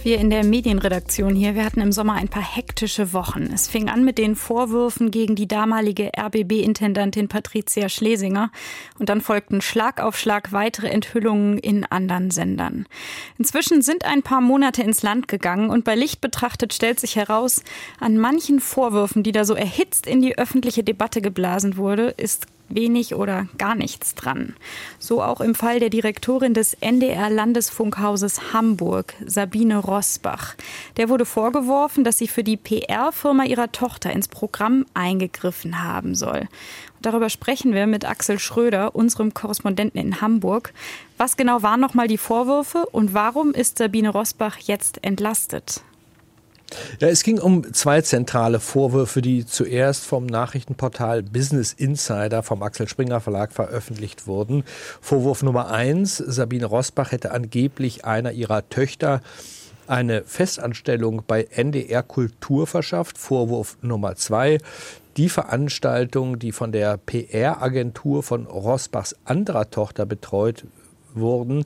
Wir 0.10 0.18
in 0.18 0.32
der 0.32 0.44
Medienredaktion 0.44 1.36
hier, 1.36 1.54
wir 1.54 1.64
hatten 1.64 1.82
im 1.82 1.92
Sommer 1.92 2.14
ein 2.14 2.30
paar 2.30 2.42
hektische 2.42 3.14
Wochen. 3.14 3.44
Es 3.54 3.68
fing 3.68 3.90
an 3.90 4.04
mit 4.04 4.18
den 4.18 4.36
Vorwürfen 4.36 5.12
gegen 5.12 5.36
die 5.36 5.48
damalige 5.48 6.10
RBB-Intendantin 6.20 7.28
Patricia 7.28 7.90
Schlesinger 7.90 8.52
und 8.98 9.10
dann 9.10 9.22
folgten 9.22 9.62
Schlag 9.62 10.02
auf 10.02 10.18
Schlag 10.18 10.52
weitere 10.52 10.88
Enthüllungen 10.88 11.60
in 11.60 11.86
anderen 11.86 12.32
Sendern. 12.32 12.88
Inzwischen 13.38 13.84
sind 13.84 14.04
ein 14.04 14.24
paar 14.24 14.42
Monate 14.42 14.82
ins 14.82 15.04
Land 15.04 15.28
gegangen 15.28 15.70
und 15.70 15.84
bei 15.84 15.94
Licht 15.94 16.22
betrachtet 16.22 16.74
stellt 16.74 17.00
sich 17.00 17.16
heraus, 17.16 17.62
an 18.00 18.18
manchen 18.18 18.60
Vorwürfen, 18.60 19.22
die 19.22 19.32
da 19.32 19.46
so 19.46 19.54
erhitzt 19.54 20.08
in 20.08 20.24
die 20.24 20.40
öffentliche 20.40 20.84
Debatte 20.84 21.22
geblasen 21.22 21.78
wurde, 21.78 22.16
ist 22.18 22.48
wenig 22.70 23.16
oder 23.16 23.48
gar 23.58 23.76
nichts 23.76 24.16
dran. 24.16 24.56
So 25.00 25.22
auch 25.22 25.42
im 25.42 25.56
Fall 25.56 25.80
der 25.80 25.90
Direktorin 25.90 26.54
des 26.54 26.74
NDR 26.76 27.30
Landesfunkhauses 27.30 28.54
Hamburg, 28.54 29.14
Sabine 29.26 29.78
Rosbach. 29.78 30.56
Der 30.98 31.10
wurde 31.10 31.26
vorgeworfen, 31.26 32.04
dass 32.04 32.18
sie 32.18 32.28
für 32.28 32.44
die 32.44 32.58
PR-Firma 32.58 33.46
ihrer 33.46 33.72
Tochter 33.72 34.12
ins 34.12 34.28
Programm 34.28 34.86
eingegriffen 34.94 35.84
haben 35.84 36.16
soll. 36.16 36.48
Darüber 37.02 37.30
sprechen 37.30 37.74
wir 37.74 37.88
mit 37.88 38.06
Axel 38.06 38.40
Schröder, 38.40 38.96
unserem 38.96 39.34
Korrespondenten 39.34 40.00
in 40.00 40.22
Hamburg. 40.22 40.74
Was 41.18 41.38
genau 41.38 41.64
waren 41.64 41.80
nochmal 41.80 42.08
die 42.08 42.18
Vorwürfe 42.18 42.86
und 42.88 43.14
warum 43.14 43.54
ist 43.54 43.78
Sabine 43.78 44.10
Rosbach 44.10 44.58
jetzt 44.58 45.04
entlastet? 45.04 45.84
Ja, 47.00 47.08
es 47.08 47.24
ging 47.24 47.40
um 47.40 47.74
zwei 47.74 48.02
zentrale 48.02 48.60
Vorwürfe, 48.60 49.22
die 49.22 49.46
zuerst 49.46 50.06
vom 50.06 50.26
Nachrichtenportal 50.26 51.24
Business 51.24 51.74
Insider 51.74 52.44
vom 52.44 52.64
Axel 52.64 52.88
Springer 52.88 53.20
Verlag 53.20 53.52
veröffentlicht 53.52 54.28
wurden. 54.28 54.64
Vorwurf 55.02 55.44
Nummer 55.44 55.72
eins, 55.72 56.18
Sabine 56.18 56.66
Rosbach 56.66 57.12
hätte 57.12 57.32
angeblich 57.32 58.06
einer 58.06 58.32
ihrer 58.32 58.68
Töchter 58.70 59.22
eine 59.88 60.24
Festanstellung 60.24 61.24
bei 61.26 61.44
NDR 61.44 62.04
Kultur 62.04 62.68
verschafft. 62.68 63.18
Vorwurf 63.18 63.78
Nummer 63.82 64.16
zwei. 64.16 64.60
Die 65.18 65.30
Veranstaltungen, 65.30 66.40
die 66.40 66.52
von 66.52 66.72
der 66.72 66.98
PR-Agentur 66.98 68.24
von 68.24 68.46
Rosbachs 68.46 69.16
anderer 69.26 69.70
Tochter 69.70 70.06
betreut 70.06 70.66
wurden, 71.16 71.66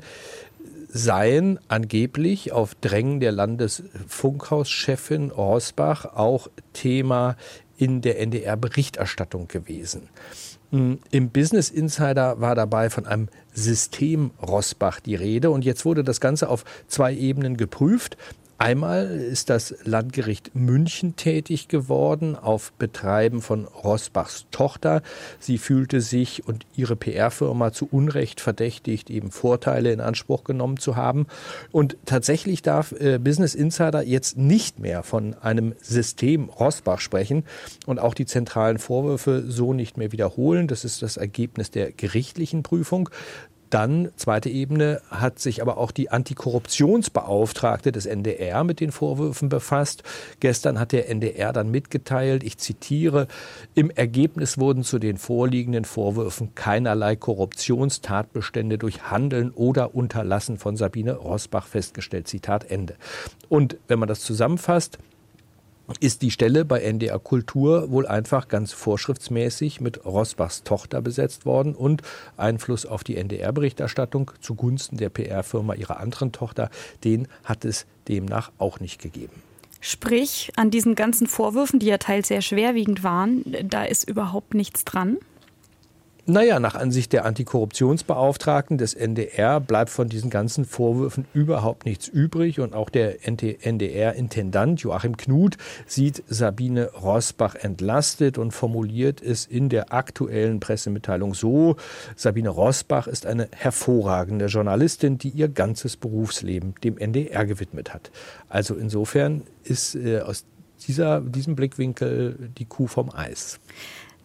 seien 0.94 1.60
angeblich 1.68 2.52
auf 2.52 2.76
Drängen 2.76 3.20
der 3.20 3.32
Landesfunkhauschefin 3.32 5.32
Rosbach 5.32 6.06
auch 6.06 6.50
Thema 6.74 7.36
in 7.78 8.02
der 8.02 8.20
NDR-Berichterstattung 8.20 9.48
gewesen. 9.48 10.10
Hm, 10.70 11.00
Im 11.10 11.32
Business 11.32 11.72
Insider 11.72 12.40
war 12.40 12.54
dabei 12.54 12.92
von 12.92 13.08
einem 13.08 13.30
System 13.54 14.30
Rosbach 14.40 15.00
die 15.00 15.16
Rede 15.16 15.50
und 15.50 15.66
jetzt 15.66 15.84
wurde 15.84 16.04
das 16.04 16.22
Ganze 16.22 16.48
auf 16.48 16.64
zwei 16.88 17.16
Ebenen 17.16 17.58
geprüft. 17.58 18.16
Einmal 18.64 19.08
ist 19.08 19.50
das 19.50 19.76
Landgericht 19.84 20.56
München 20.56 21.18
tätig 21.18 21.68
geworden 21.68 22.38
auf 22.38 22.72
Betreiben 22.72 23.42
von 23.42 23.66
Rosbachs 23.66 24.46
Tochter. 24.52 25.02
Sie 25.38 25.58
fühlte 25.58 26.00
sich 26.00 26.48
und 26.48 26.66
ihre 26.74 26.96
PR-Firma 26.96 27.74
zu 27.74 27.90
Unrecht 27.92 28.40
verdächtigt, 28.40 29.10
eben 29.10 29.32
Vorteile 29.32 29.92
in 29.92 30.00
Anspruch 30.00 30.46
genommen 30.46 30.78
zu 30.78 30.96
haben. 30.96 31.28
Und 31.74 31.98
tatsächlich 32.06 32.62
darf 32.62 32.94
äh, 32.94 33.20
Business 33.20 33.54
Insider 33.54 34.02
jetzt 34.02 34.38
nicht 34.38 34.80
mehr 34.80 35.04
von 35.04 35.34
einem 35.34 35.76
System 35.82 36.48
Rosbach 36.48 37.02
sprechen 37.02 37.44
und 37.86 38.00
auch 38.00 38.14
die 38.14 38.26
zentralen 38.26 38.80
Vorwürfe 38.80 39.44
so 39.46 39.74
nicht 39.74 39.98
mehr 39.98 40.14
wiederholen. 40.14 40.70
Das 40.70 40.86
ist 40.86 41.02
das 41.02 41.18
Ergebnis 41.18 41.70
der 41.70 41.92
gerichtlichen 41.92 42.64
Prüfung. 42.64 43.10
Dann, 43.74 44.12
zweite 44.18 44.52
Ebene, 44.52 45.02
hat 45.10 45.40
sich 45.40 45.64
aber 45.64 45.80
auch 45.80 45.90
die 45.90 46.12
Antikorruptionsbeauftragte 46.12 47.92
des 47.92 48.06
NDR 48.06 48.64
mit 48.64 48.80
den 48.80 48.92
Vorwürfen 48.92 49.50
befasst. 49.50 50.04
Gestern 50.40 50.80
hat 50.80 50.92
der 50.92 51.10
NDR 51.10 51.54
dann 51.54 51.72
mitgeteilt, 51.72 52.44
ich 52.44 52.60
zitiere, 52.60 53.28
im 53.74 53.90
Ergebnis 53.90 54.60
wurden 54.60 54.84
zu 54.84 55.00
den 55.00 55.18
vorliegenden 55.18 55.86
Vorwürfen 55.86 56.54
keinerlei 56.54 57.16
Korruptionstatbestände 57.16 58.78
durch 58.78 59.10
Handeln 59.10 59.50
oder 59.50 59.96
Unterlassen 59.96 60.60
von 60.60 60.78
Sabine 60.78 61.16
Rosbach 61.16 61.66
festgestellt. 61.66 62.28
Zitat 62.28 62.70
Ende. 62.70 62.94
Und 63.50 63.78
wenn 63.88 63.98
man 63.98 64.08
das 64.08 64.20
zusammenfasst, 64.20 65.00
ist 66.00 66.22
die 66.22 66.32
Stelle 66.32 66.66
bei 66.66 66.82
NDR 66.82 67.20
Kultur 67.20 67.92
wohl 67.92 68.08
einfach 68.08 68.48
ganz 68.48 68.74
vorschriftsmäßig 68.74 69.82
mit 69.82 70.06
Rosbachs 70.06 70.64
Tochter 70.64 71.02
besetzt 71.02 71.46
worden 71.46 71.76
und 71.76 72.02
Einfluss 72.38 72.86
auf 72.86 73.04
die 73.04 73.18
NDR-Berichterstattung 73.18 74.32
zugunsten 74.40 74.98
der 74.98 75.10
PR-Firma 75.10 75.74
ihrer 75.74 76.00
anderen 76.00 76.32
Tochter, 76.32 76.70
den 77.04 77.28
hat 77.44 77.66
es 77.66 77.86
demnach 78.08 78.52
auch 78.58 78.80
nicht 78.80 79.02
gegeben. 79.02 79.42
Sprich, 79.82 80.52
an 80.56 80.72
diesen 80.72 80.96
ganzen 80.96 81.28
Vorwürfen, 81.28 81.80
die 81.80 81.88
ja 81.88 81.98
teils 81.98 82.30
sehr 82.30 82.42
schwerwiegend 82.42 83.04
waren, 83.04 83.44
da 83.64 83.84
ist 83.84 84.08
überhaupt 84.08 84.54
nichts 84.54 84.86
dran? 84.86 85.18
Naja, 86.26 86.62
nach 86.62 86.76
Ansicht 86.76 87.12
der 87.12 87.26
Antikorruptionsbeauftragten 87.26 88.78
des 88.78 88.94
NDR 88.94 89.60
bleibt 89.60 89.90
von 89.90 90.08
diesen 90.08 90.30
ganzen 90.30 90.64
Vorwürfen 90.64 91.26
überhaupt 91.34 91.86
nichts 91.86 92.08
übrig. 92.08 92.62
Und 92.62 92.74
auch 92.74 92.90
der 92.90 93.28
NDR-Intendant 93.28 94.80
Joachim 94.80 95.18
Knut 95.18 95.58
sieht 95.86 96.24
Sabine 96.30 96.92
Rosbach 96.94 97.56
entlastet 97.56 98.38
und 98.38 98.52
formuliert 98.52 99.22
es 99.22 99.46
in 99.46 99.68
der 99.68 99.92
aktuellen 99.92 100.62
Pressemitteilung 100.62 101.34
so. 101.34 101.76
Sabine 102.16 102.48
Rosbach 102.48 103.08
ist 103.08 103.26
eine 103.26 103.50
hervorragende 103.52 104.46
Journalistin, 104.46 105.18
die 105.18 105.30
ihr 105.30 105.50
ganzes 105.50 105.98
Berufsleben 105.98 106.74
dem 106.86 106.98
NDR 106.98 107.46
gewidmet 107.46 107.94
hat. 107.94 108.12
Also 108.48 108.76
insofern 108.76 109.42
ist 109.66 109.96
äh, 109.96 110.22
aus 110.22 110.46
dieser, 110.88 111.20
diesem 111.20 111.56
Blickwinkel 111.56 112.50
die 112.58 112.66
Kuh 112.66 112.88
vom 112.88 113.14
Eis. 113.14 113.60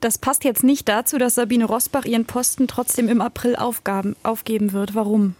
Das 0.00 0.18
passt 0.18 0.44
jetzt 0.44 0.62
nicht 0.62 0.88
dazu, 0.88 1.18
dass 1.18 1.34
Sabine 1.34 1.64
Rosbach 1.64 2.04
ihren 2.04 2.24
Posten 2.24 2.68
trotzdem 2.68 3.08
im 3.08 3.20
April 3.20 3.56
aufgaben, 3.56 4.14
aufgeben 4.22 4.72
wird. 4.72 4.94
Warum? 4.94 5.34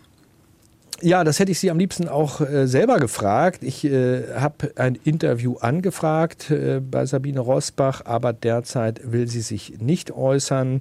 Ja, 1.01 1.23
das 1.23 1.39
hätte 1.39 1.53
ich 1.53 1.61
Sie 1.61 1.71
am 1.71 1.79
liebsten 1.79 2.09
auch 2.09 2.41
äh, 2.41 2.67
selber 2.67 2.99
gefragt. 2.99 3.63
Ich 3.63 3.85
äh, 3.85 4.35
habe 4.35 4.73
ein 4.75 4.97
Interview 5.05 5.57
angefragt 5.59 6.51
äh, 6.51 6.81
bei 6.81 7.07
Sabine 7.07 7.39
Rosbach, 7.39 8.03
aber 8.05 8.33
derzeit 8.33 9.13
will 9.13 9.29
sie 9.29 9.43
sich 9.43 9.79
nicht 9.79 10.11
äußern, 10.11 10.81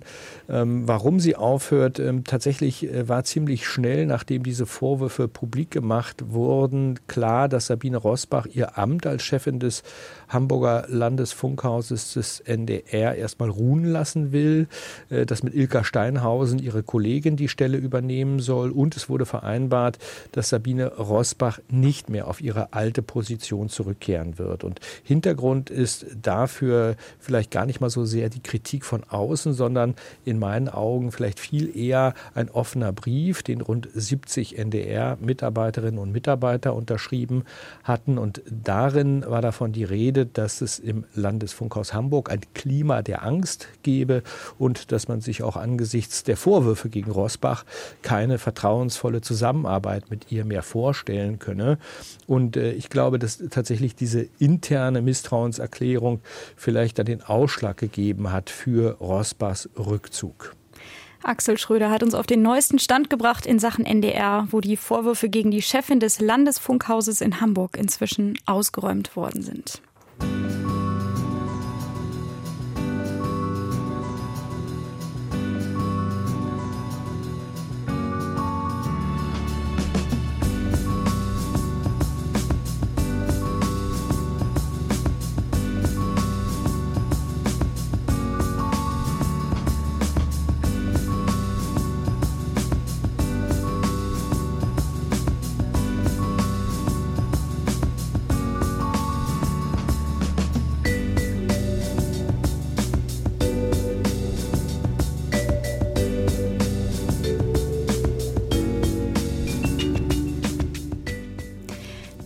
ähm, 0.49 0.87
warum 0.87 1.19
sie 1.19 1.35
aufhört. 1.35 1.99
Ähm, 1.99 2.23
tatsächlich 2.23 2.91
äh, 2.91 3.07
war 3.07 3.25
ziemlich 3.25 3.67
schnell, 3.67 4.07
nachdem 4.07 4.41
diese 4.41 4.65
Vorwürfe 4.65 5.27
publik 5.27 5.69
gemacht 5.69 6.23
wurden, 6.29 6.99
klar, 7.05 7.47
dass 7.47 7.67
Sabine 7.67 7.97
Rosbach 7.97 8.47
ihr 8.47 8.75
Amt 8.75 9.05
als 9.05 9.21
Chefin 9.21 9.59
des 9.59 9.83
Hamburger 10.29 10.85
Landesfunkhauses 10.87 12.13
des 12.13 12.39
NDR 12.39 13.13
erstmal 13.13 13.49
ruhen 13.49 13.85
lassen 13.85 14.31
will, 14.31 14.67
äh, 15.11 15.27
dass 15.27 15.43
mit 15.43 15.53
Ilka 15.53 15.83
Steinhausen 15.83 16.57
ihre 16.57 16.81
Kollegin 16.81 17.35
die 17.35 17.49
Stelle 17.49 17.77
übernehmen 17.77 18.39
soll 18.39 18.71
und 18.71 18.97
es 18.97 19.09
wurde 19.09 19.27
vereinbart, 19.27 19.99
dass 20.31 20.49
Sabine 20.49 20.95
Rosbach 20.95 21.59
nicht 21.69 22.09
mehr 22.09 22.27
auf 22.27 22.41
ihre 22.41 22.73
alte 22.73 23.01
Position 23.01 23.69
zurückkehren 23.69 24.37
wird. 24.37 24.63
Und 24.63 24.79
Hintergrund 25.03 25.69
ist 25.69 26.05
dafür 26.21 26.95
vielleicht 27.19 27.51
gar 27.51 27.65
nicht 27.65 27.81
mal 27.81 27.89
so 27.89 28.05
sehr 28.05 28.29
die 28.29 28.41
Kritik 28.41 28.85
von 28.85 29.03
außen, 29.03 29.53
sondern 29.53 29.95
in 30.25 30.39
meinen 30.39 30.69
Augen 30.69 31.11
vielleicht 31.11 31.39
viel 31.39 31.75
eher 31.75 32.13
ein 32.33 32.49
offener 32.49 32.91
Brief, 32.91 33.43
den 33.43 33.61
rund 33.61 33.89
70 33.93 34.57
NDR-Mitarbeiterinnen 34.57 35.99
und 35.99 36.11
Mitarbeiter 36.11 36.73
unterschrieben 36.73 37.43
hatten. 37.83 38.17
Und 38.17 38.41
darin 38.49 39.25
war 39.25 39.41
davon 39.41 39.71
die 39.71 39.83
Rede, 39.83 40.25
dass 40.25 40.61
es 40.61 40.79
im 40.79 41.05
Landesfunkhaus 41.15 41.93
Hamburg 41.93 42.31
ein 42.31 42.41
Klima 42.53 43.01
der 43.01 43.23
Angst 43.23 43.67
gebe 43.83 44.23
und 44.57 44.91
dass 44.91 45.07
man 45.07 45.21
sich 45.21 45.43
auch 45.43 45.57
angesichts 45.57 46.23
der 46.23 46.37
Vorwürfe 46.37 46.89
gegen 46.89 47.11
Rosbach 47.11 47.65
keine 48.01 48.37
vertrauensvolle 48.37 49.21
Zusammenarbeit 49.21 49.96
Zusammenarbeit 49.97 50.09
mit 50.09 50.31
ihr 50.31 50.45
mehr 50.45 50.63
vorstellen 50.63 51.39
könne. 51.39 51.77
Und 52.25 52.57
äh, 52.57 52.71
ich 52.73 52.89
glaube, 52.89 53.19
dass 53.19 53.37
tatsächlich 53.49 53.95
diese 53.95 54.27
interne 54.39 55.01
Misstrauenserklärung 55.01 56.21
vielleicht 56.55 56.99
dann 56.99 57.05
den 57.05 57.23
Ausschlag 57.23 57.77
gegeben 57.77 58.31
hat 58.31 58.49
für 58.49 58.97
Rosbachs 58.99 59.69
Rückzug. 59.77 60.55
Axel 61.23 61.57
Schröder 61.57 61.89
hat 61.89 62.03
uns 62.03 62.13
auf 62.13 62.27
den 62.27 62.41
neuesten 62.41 62.79
Stand 62.79 63.09
gebracht 63.09 63.45
in 63.45 63.59
Sachen 63.59 63.85
NDR, 63.85 64.47
wo 64.51 64.61
die 64.61 64.77
Vorwürfe 64.77 65.29
gegen 65.29 65.51
die 65.51 65.63
Chefin 65.63 65.99
des 65.99 66.19
Landesfunkhauses 66.21 67.21
in 67.21 67.41
Hamburg 67.41 67.75
inzwischen 67.77 68.37
ausgeräumt 68.45 69.15
worden 69.15 69.41
sind. 69.41 69.81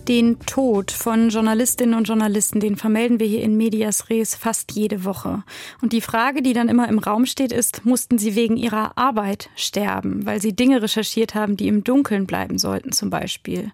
Den 0.08 0.40
Tod 0.40 0.90
von 0.90 1.28
Journalistinnen 1.28 1.94
und 1.94 2.08
Journalisten, 2.08 2.58
den 2.58 2.74
vermelden 2.74 3.20
wir 3.20 3.26
hier 3.28 3.42
in 3.42 3.56
Medias 3.56 4.10
Res 4.10 4.34
fast 4.34 4.72
jede 4.72 5.04
Woche. 5.04 5.44
Und 5.80 5.92
die 5.92 6.00
Frage, 6.00 6.42
die 6.42 6.54
dann 6.54 6.68
immer 6.68 6.88
im 6.88 6.98
Raum 6.98 7.24
steht, 7.24 7.52
ist, 7.52 7.84
mussten 7.84 8.18
sie 8.18 8.34
wegen 8.34 8.56
ihrer 8.56 8.98
Arbeit 8.98 9.48
sterben, 9.54 10.26
weil 10.26 10.42
sie 10.42 10.56
Dinge 10.56 10.82
recherchiert 10.82 11.36
haben, 11.36 11.56
die 11.56 11.68
im 11.68 11.84
Dunkeln 11.84 12.26
bleiben 12.26 12.58
sollten 12.58 12.90
zum 12.90 13.10
Beispiel. 13.10 13.70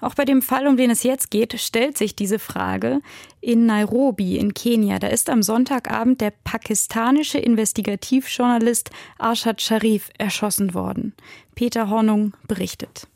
Auch 0.00 0.14
bei 0.14 0.24
dem 0.24 0.40
Fall, 0.40 0.66
um 0.66 0.78
den 0.78 0.88
es 0.88 1.02
jetzt 1.02 1.30
geht, 1.30 1.60
stellt 1.60 1.98
sich 1.98 2.16
diese 2.16 2.38
Frage. 2.38 3.00
In 3.42 3.66
Nairobi 3.66 4.38
in 4.38 4.54
Kenia, 4.54 4.98
da 4.98 5.08
ist 5.08 5.28
am 5.28 5.42
Sonntagabend 5.42 6.22
der 6.22 6.32
pakistanische 6.44 7.38
Investigativjournalist 7.38 8.88
Arshad 9.18 9.60
Sharif 9.60 10.08
erschossen 10.16 10.72
worden. 10.72 11.12
Peter 11.54 11.90
Hornung 11.90 12.32
berichtet. 12.46 13.06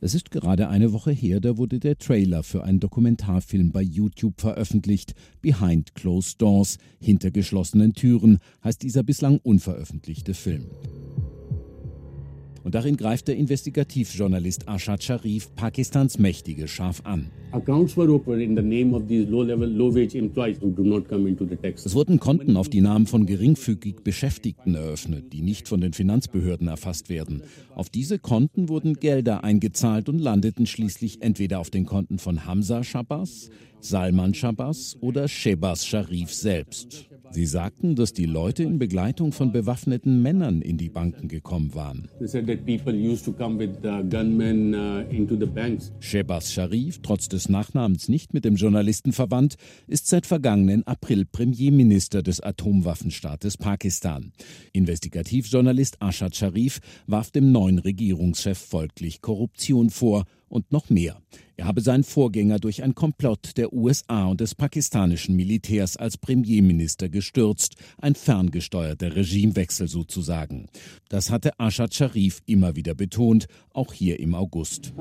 Es 0.00 0.14
ist 0.14 0.30
gerade 0.30 0.68
eine 0.68 0.92
Woche 0.92 1.10
her, 1.10 1.40
da 1.40 1.56
wurde 1.56 1.80
der 1.80 1.98
Trailer 1.98 2.44
für 2.44 2.62
einen 2.62 2.78
Dokumentarfilm 2.78 3.72
bei 3.72 3.82
YouTube 3.82 4.40
veröffentlicht. 4.40 5.14
Behind 5.40 5.94
Closed 5.96 6.40
Doors, 6.40 6.78
hinter 7.00 7.32
geschlossenen 7.32 7.94
Türen, 7.94 8.38
heißt 8.62 8.82
dieser 8.82 9.02
bislang 9.02 9.40
unveröffentlichte 9.42 10.34
Film. 10.34 10.66
Und 12.68 12.74
darin 12.74 12.98
greift 12.98 13.28
der 13.28 13.36
Investigativjournalist 13.36 14.68
Ashad 14.68 15.02
Sharif 15.02 15.48
Pakistans 15.54 16.18
mächtige 16.18 16.68
Schaf 16.68 17.00
an. 17.04 17.30
Es 17.50 17.66
wurden 21.94 22.20
Konten 22.20 22.58
auf 22.58 22.68
die 22.68 22.82
Namen 22.82 23.06
von 23.06 23.24
geringfügig 23.24 23.94
Beschäftigten 24.04 24.74
eröffnet, 24.74 25.32
die 25.32 25.40
nicht 25.40 25.66
von 25.66 25.80
den 25.80 25.94
Finanzbehörden 25.94 26.68
erfasst 26.68 27.08
werden. 27.08 27.42
Auf 27.74 27.88
diese 27.88 28.18
Konten 28.18 28.68
wurden 28.68 28.92
Gelder 28.92 29.44
eingezahlt 29.44 30.10
und 30.10 30.18
landeten 30.18 30.66
schließlich 30.66 31.22
entweder 31.22 31.60
auf 31.60 31.70
den 31.70 31.86
Konten 31.86 32.18
von 32.18 32.44
Hamza 32.44 32.84
Shabazz, 32.84 33.48
Salman 33.80 34.34
Shabazz 34.34 34.98
oder 35.00 35.26
Shebas 35.26 35.86
Sharif 35.86 36.34
selbst. 36.34 37.08
Sie 37.30 37.46
sagten, 37.46 37.94
dass 37.94 38.12
die 38.12 38.26
Leute 38.26 38.62
in 38.62 38.78
Begleitung 38.78 39.32
von 39.32 39.52
bewaffneten 39.52 40.22
Männern 40.22 40.62
in 40.62 40.78
die 40.78 40.88
Banken 40.88 41.28
gekommen 41.28 41.74
waren. 41.74 42.08
Shebas 46.00 46.52
Sharif, 46.52 47.00
trotz 47.02 47.28
des 47.28 47.48
Nachnamens 47.48 48.08
nicht 48.08 48.32
mit 48.32 48.44
dem 48.44 48.56
Journalisten 48.56 49.12
verwandt, 49.12 49.56
ist 49.86 50.06
seit 50.06 50.26
vergangenen 50.26 50.86
April 50.86 51.26
Premierminister 51.26 52.22
des 52.22 52.40
Atomwaffenstaates 52.40 53.58
Pakistan. 53.58 54.32
Investigativjournalist 54.72 55.98
Ashad 56.00 56.34
Sharif 56.34 56.80
warf 57.06 57.30
dem 57.30 57.52
neuen 57.52 57.78
Regierungschef 57.78 58.58
folglich 58.58 59.20
Korruption 59.20 59.90
vor 59.90 60.24
und 60.48 60.72
noch 60.72 60.90
mehr. 60.90 61.20
Er 61.56 61.66
habe 61.66 61.80
seinen 61.80 62.04
Vorgänger 62.04 62.60
durch 62.60 62.84
ein 62.84 62.94
Komplott 62.94 63.56
der 63.56 63.72
USA 63.72 64.26
und 64.26 64.40
des 64.40 64.54
pakistanischen 64.54 65.34
Militärs 65.34 65.96
als 65.96 66.16
Premierminister 66.16 67.08
gestürzt, 67.08 67.74
ein 68.00 68.14
ferngesteuerter 68.14 69.16
Regimewechsel 69.16 69.88
sozusagen. 69.88 70.66
Das 71.08 71.32
hatte 71.32 71.50
Ashad 71.58 71.94
Sharif 71.94 72.42
immer 72.46 72.76
wieder 72.76 72.94
betont, 72.94 73.48
auch 73.72 73.92
hier 73.92 74.20
im 74.20 74.36
August. 74.36 74.92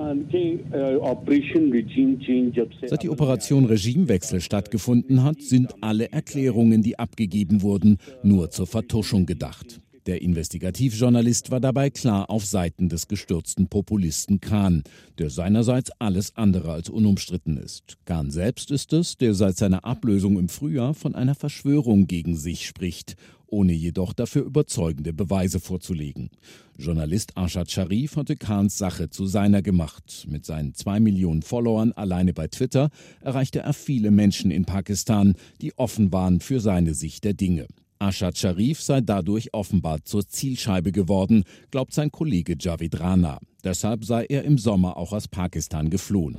Seit 2.88 3.04
die 3.04 3.10
Operation 3.10 3.66
Regimewechsel 3.66 4.42
stattgefunden 4.42 5.24
hat, 5.24 5.42
sind 5.44 5.76
alle 5.82 6.12
Erklärungen, 6.12 6.82
die 6.82 6.98
abgegeben 6.98 7.62
wurden, 7.62 7.98
nur 8.24 8.50
zur 8.50 8.66
Vertuschung 8.66 9.28
gedacht. 9.28 9.80
Der 10.08 10.22
Investigativjournalist 10.22 11.52
war 11.52 11.60
dabei 11.60 11.90
klar 11.90 12.30
auf 12.30 12.46
Seiten 12.46 12.88
des 12.88 13.10
gestürzten 13.10 13.68
Populisten 13.68 14.40
Khan, 14.40 14.84
der 15.18 15.30
seinerseits 15.30 15.92
alles 16.00 16.34
andere 16.38 16.72
als 16.72 16.90
unumstritten 16.90 17.58
ist. 17.58 17.98
Khan 18.06 18.32
selbst 18.32 18.72
ist 18.72 18.94
es, 18.94 19.18
der 19.18 19.34
seit 19.34 19.58
seiner 19.58 19.84
Ablösung 19.84 20.40
im 20.40 20.48
Frühjahr 20.48 20.94
von 20.94 21.14
einer 21.14 21.36
Verschwörung 21.36 22.08
gegen 22.08 22.38
sich 22.38 22.66
spricht, 22.66 23.18
ohne 23.48 23.74
jedoch 23.74 24.14
dafür 24.14 24.46
überzeugende 24.46 25.12
Beweise 25.12 25.60
vorzulegen. 25.60 26.30
Journalist 26.78 27.36
Arshad 27.36 27.70
Sharif 27.70 28.16
hatte 28.16 28.38
Khans 28.38 28.78
Sache 28.78 29.10
zu 29.10 29.26
seiner 29.26 29.62
gemacht. 29.62 30.26
Mit 30.30 30.46
seinen 30.46 30.74
zwei 30.74 31.02
Millionen 31.02 31.42
Followern 31.42 31.92
alleine 31.92 32.34
bei 32.34 32.48
Twitter 32.48 32.92
erreichte 33.20 33.60
er 33.60 33.74
viele 33.74 34.12
Menschen 34.12 34.52
in 34.52 34.64
Pakistan, 34.64 35.36
die 35.60 35.78
offen 35.78 36.14
waren 36.14 36.40
für 36.40 36.62
seine 36.62 36.94
Sicht 36.94 37.26
der 37.26 37.34
Dinge. 37.34 37.68
Ashad 38.00 38.38
Sharif 38.38 38.82
sei 38.82 39.02
dadurch 39.02 39.54
offenbar 39.54 40.04
zur 40.04 40.28
Zielscheibe 40.28 40.92
geworden, 40.92 41.44
glaubt 41.72 41.94
sein 41.94 42.12
Kollege 42.12 42.56
Javid 42.60 43.00
Rana. 43.00 43.40
Deshalb 43.64 44.06
sei 44.06 44.26
er 44.26 44.44
im 44.44 44.58
Sommer 44.58 44.98
auch 44.98 45.14
aus 45.14 45.28
Pakistan 45.28 45.90
geflohen. 45.90 46.38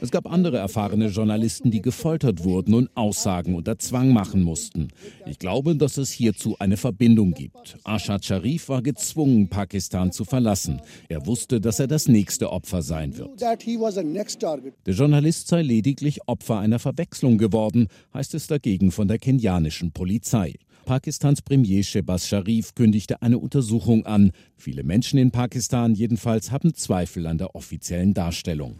Es 0.00 0.10
gab 0.10 0.30
andere 0.30 0.58
erfahrene 0.58 1.08
Journalisten, 1.08 1.70
die 1.70 1.82
gefoltert 1.82 2.44
wurden 2.44 2.74
und 2.74 2.90
Aussagen 2.94 3.54
unter 3.54 3.78
Zwang 3.78 4.12
machen 4.12 4.42
mussten. 4.42 4.88
Ich 5.26 5.38
glaube, 5.38 5.76
dass 5.76 5.96
es 5.96 6.10
hierzu 6.10 6.56
eine 6.58 6.76
Verbindung 6.76 7.32
gibt. 7.32 7.78
Ashad 7.84 8.24
Sharif 8.24 8.68
war 8.68 8.82
gezwungen, 8.82 9.48
Pakistan 9.48 10.12
zu 10.12 10.24
verlassen. 10.24 10.80
Er 11.08 11.26
wusste, 11.26 11.60
dass 11.60 11.80
er 11.80 11.86
das 11.86 12.08
nächste 12.08 12.50
Opfer 12.50 12.82
sein 12.82 13.16
wird. 13.16 13.40
Der 13.40 14.94
Journalist 14.94 15.48
sei 15.48 15.62
lediglich 15.62 16.20
Opfer 16.26 16.58
einer 16.58 16.78
Verwechslung 16.78 17.38
geworden, 17.38 17.88
heißt 18.14 18.34
es 18.34 18.46
dagegen 18.46 18.90
von 18.90 19.08
der 19.08 19.18
kenianischen 19.18 19.92
Polizei. 19.92 20.54
Pakistans 20.88 21.42
Premier 21.42 21.82
Shehbaz 21.82 22.26
Sharif 22.26 22.74
kündigte 22.74 23.20
eine 23.20 23.36
Untersuchung 23.36 24.06
an. 24.06 24.32
Viele 24.56 24.84
Menschen 24.84 25.18
in 25.18 25.30
Pakistan 25.30 25.92
jedenfalls 25.92 26.50
haben 26.50 26.72
Zweifel 26.72 27.26
an 27.26 27.36
der 27.36 27.54
offiziellen 27.54 28.14
Darstellung. 28.14 28.78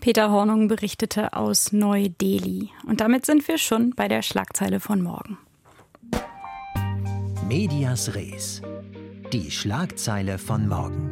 Peter 0.00 0.30
Hornung 0.30 0.68
berichtete 0.68 1.34
aus 1.34 1.70
Neu-Delhi. 1.74 2.70
Und 2.86 3.02
damit 3.02 3.26
sind 3.26 3.46
wir 3.46 3.58
schon 3.58 3.90
bei 3.90 4.08
der 4.08 4.22
Schlagzeile 4.22 4.80
von 4.80 5.02
morgen. 5.02 5.36
Medias 7.46 8.14
Res. 8.14 8.62
Die 9.30 9.50
Schlagzeile 9.50 10.38
von 10.38 10.66
morgen. 10.66 11.10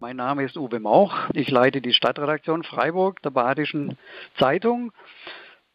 Mein 0.00 0.16
Name 0.16 0.44
ist 0.44 0.58
Uwe 0.58 0.78
Mauch. 0.78 1.14
Ich 1.32 1.50
leite 1.50 1.80
die 1.80 1.92
Stadtredaktion 1.94 2.64
Freiburg 2.64 3.22
der 3.22 3.30
Badischen 3.30 3.96
Zeitung. 4.38 4.92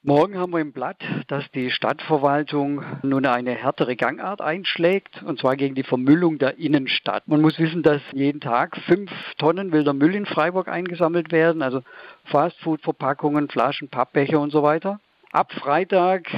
Morgen 0.08 0.38
haben 0.38 0.54
wir 0.54 0.60
im 0.60 0.72
Blatt, 0.72 1.04
dass 1.30 1.50
die 1.56 1.72
Stadtverwaltung 1.72 2.84
nun 3.02 3.26
eine 3.26 3.56
härtere 3.56 3.96
Gangart 3.96 4.40
einschlägt, 4.40 5.24
und 5.24 5.40
zwar 5.40 5.56
gegen 5.56 5.74
die 5.74 5.82
Vermüllung 5.82 6.38
der 6.38 6.60
Innenstadt. 6.60 7.28
Man 7.28 7.42
muss 7.42 7.58
wissen, 7.58 7.82
dass 7.82 8.04
jeden 8.14 8.40
Tag 8.40 8.78
fünf 8.86 9.10
Tonnen 9.40 9.72
wilder 9.72 9.94
Müll 9.94 10.14
in 10.14 10.28
Freiburg 10.28 10.68
eingesammelt 10.68 11.32
werden, 11.32 11.64
also 11.64 11.82
Fastfood-Verpackungen, 12.26 13.50
Flaschen, 13.50 13.90
Pappbecher 13.90 14.40
und 14.40 14.52
so 14.52 14.62
weiter. 14.62 15.00
Ab 15.32 15.52
Freitag 15.54 16.30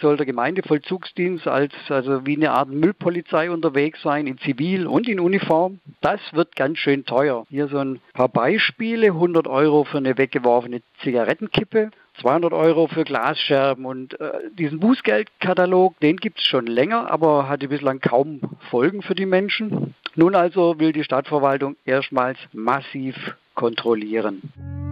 soll 0.00 0.16
der 0.16 0.26
Gemeindevollzugsdienst 0.26 1.46
als 1.46 1.72
also 1.88 2.26
wie 2.26 2.36
eine 2.36 2.52
Art 2.52 2.68
Müllpolizei 2.68 3.50
unterwegs 3.50 4.02
sein, 4.02 4.26
in 4.26 4.38
Zivil 4.38 4.86
und 4.86 5.08
in 5.08 5.20
Uniform. 5.20 5.80
Das 6.00 6.20
wird 6.32 6.56
ganz 6.56 6.78
schön 6.78 7.04
teuer. 7.04 7.46
Hier 7.50 7.68
so 7.68 7.78
ein 7.78 8.00
paar 8.14 8.28
Beispiele: 8.28 9.08
100 9.08 9.46
Euro 9.46 9.84
für 9.84 9.98
eine 9.98 10.16
weggeworfene 10.18 10.82
Zigarettenkippe, 11.02 11.90
200 12.20 12.52
Euro 12.52 12.86
für 12.86 13.04
Glasscherben 13.04 13.86
und 13.86 14.20
äh, 14.20 14.32
diesen 14.58 14.80
Bußgeldkatalog, 14.80 15.98
den 16.00 16.16
gibt 16.16 16.38
es 16.38 16.44
schon 16.44 16.66
länger, 16.66 17.10
aber 17.10 17.48
hatte 17.48 17.68
bislang 17.68 18.00
kaum 18.00 18.40
Folgen 18.70 19.02
für 19.02 19.14
die 19.14 19.26
Menschen. 19.26 19.94
Nun 20.16 20.34
also 20.34 20.78
will 20.78 20.92
die 20.92 21.04
Stadtverwaltung 21.04 21.76
erstmals 21.84 22.38
massiv 22.52 23.16
kontrollieren. 23.54 24.89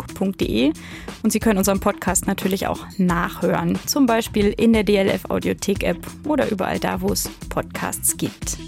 deutschlandfunk.de. 0.07 0.73
Und 1.23 1.31
Sie 1.31 1.41
können 1.41 1.59
unseren 1.59 1.81
Podcast 1.81 2.27
natürlich 2.27 2.67
auch 2.67 2.87
nachhören, 2.99 3.79
zum 3.87 4.07
Beispiel 4.07 4.55
in 4.57 4.73
der 4.73 4.85
DLF 4.85 5.27
Audiothek 5.29 5.83
App 5.83 5.99
oder 6.25 6.51
überall 6.51 6.79
da, 6.79 7.01
wo 7.01 7.09
es 7.09 7.29
Podcasts 7.49 8.17
gibt. 8.17 8.59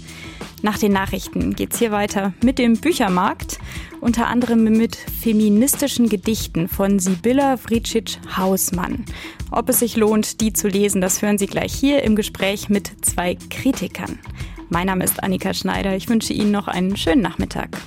Nach 0.61 0.77
den 0.77 0.91
Nachrichten 0.91 1.55
geht 1.55 1.73
es 1.73 1.79
hier 1.79 1.91
weiter 1.91 2.33
mit 2.43 2.59
dem 2.59 2.73
Büchermarkt, 2.73 3.59
unter 4.01 4.27
anderem 4.27 4.63
mit 4.63 4.97
feministischen 4.97 6.09
Gedichten 6.09 6.67
von 6.67 6.99
Sibylla 6.99 7.55
Vricic-Hausmann. 7.55 9.05
Ob 9.51 9.69
es 9.69 9.79
sich 9.79 9.95
lohnt, 9.95 10.41
die 10.41 10.51
zu 10.51 10.67
lesen, 10.67 10.99
das 10.99 11.21
hören 11.21 11.37
Sie 11.37 11.47
gleich 11.47 11.73
hier 11.73 12.03
im 12.03 12.17
Gespräch 12.17 12.67
mit 12.67 13.05
zwei 13.05 13.37
Kritikern. 13.49 14.19
Mein 14.67 14.87
Name 14.87 15.05
ist 15.05 15.23
Annika 15.23 15.53
Schneider. 15.53 15.95
Ich 15.95 16.09
wünsche 16.09 16.33
Ihnen 16.33 16.51
noch 16.51 16.67
einen 16.67 16.97
schönen 16.97 17.21
Nachmittag. 17.21 17.77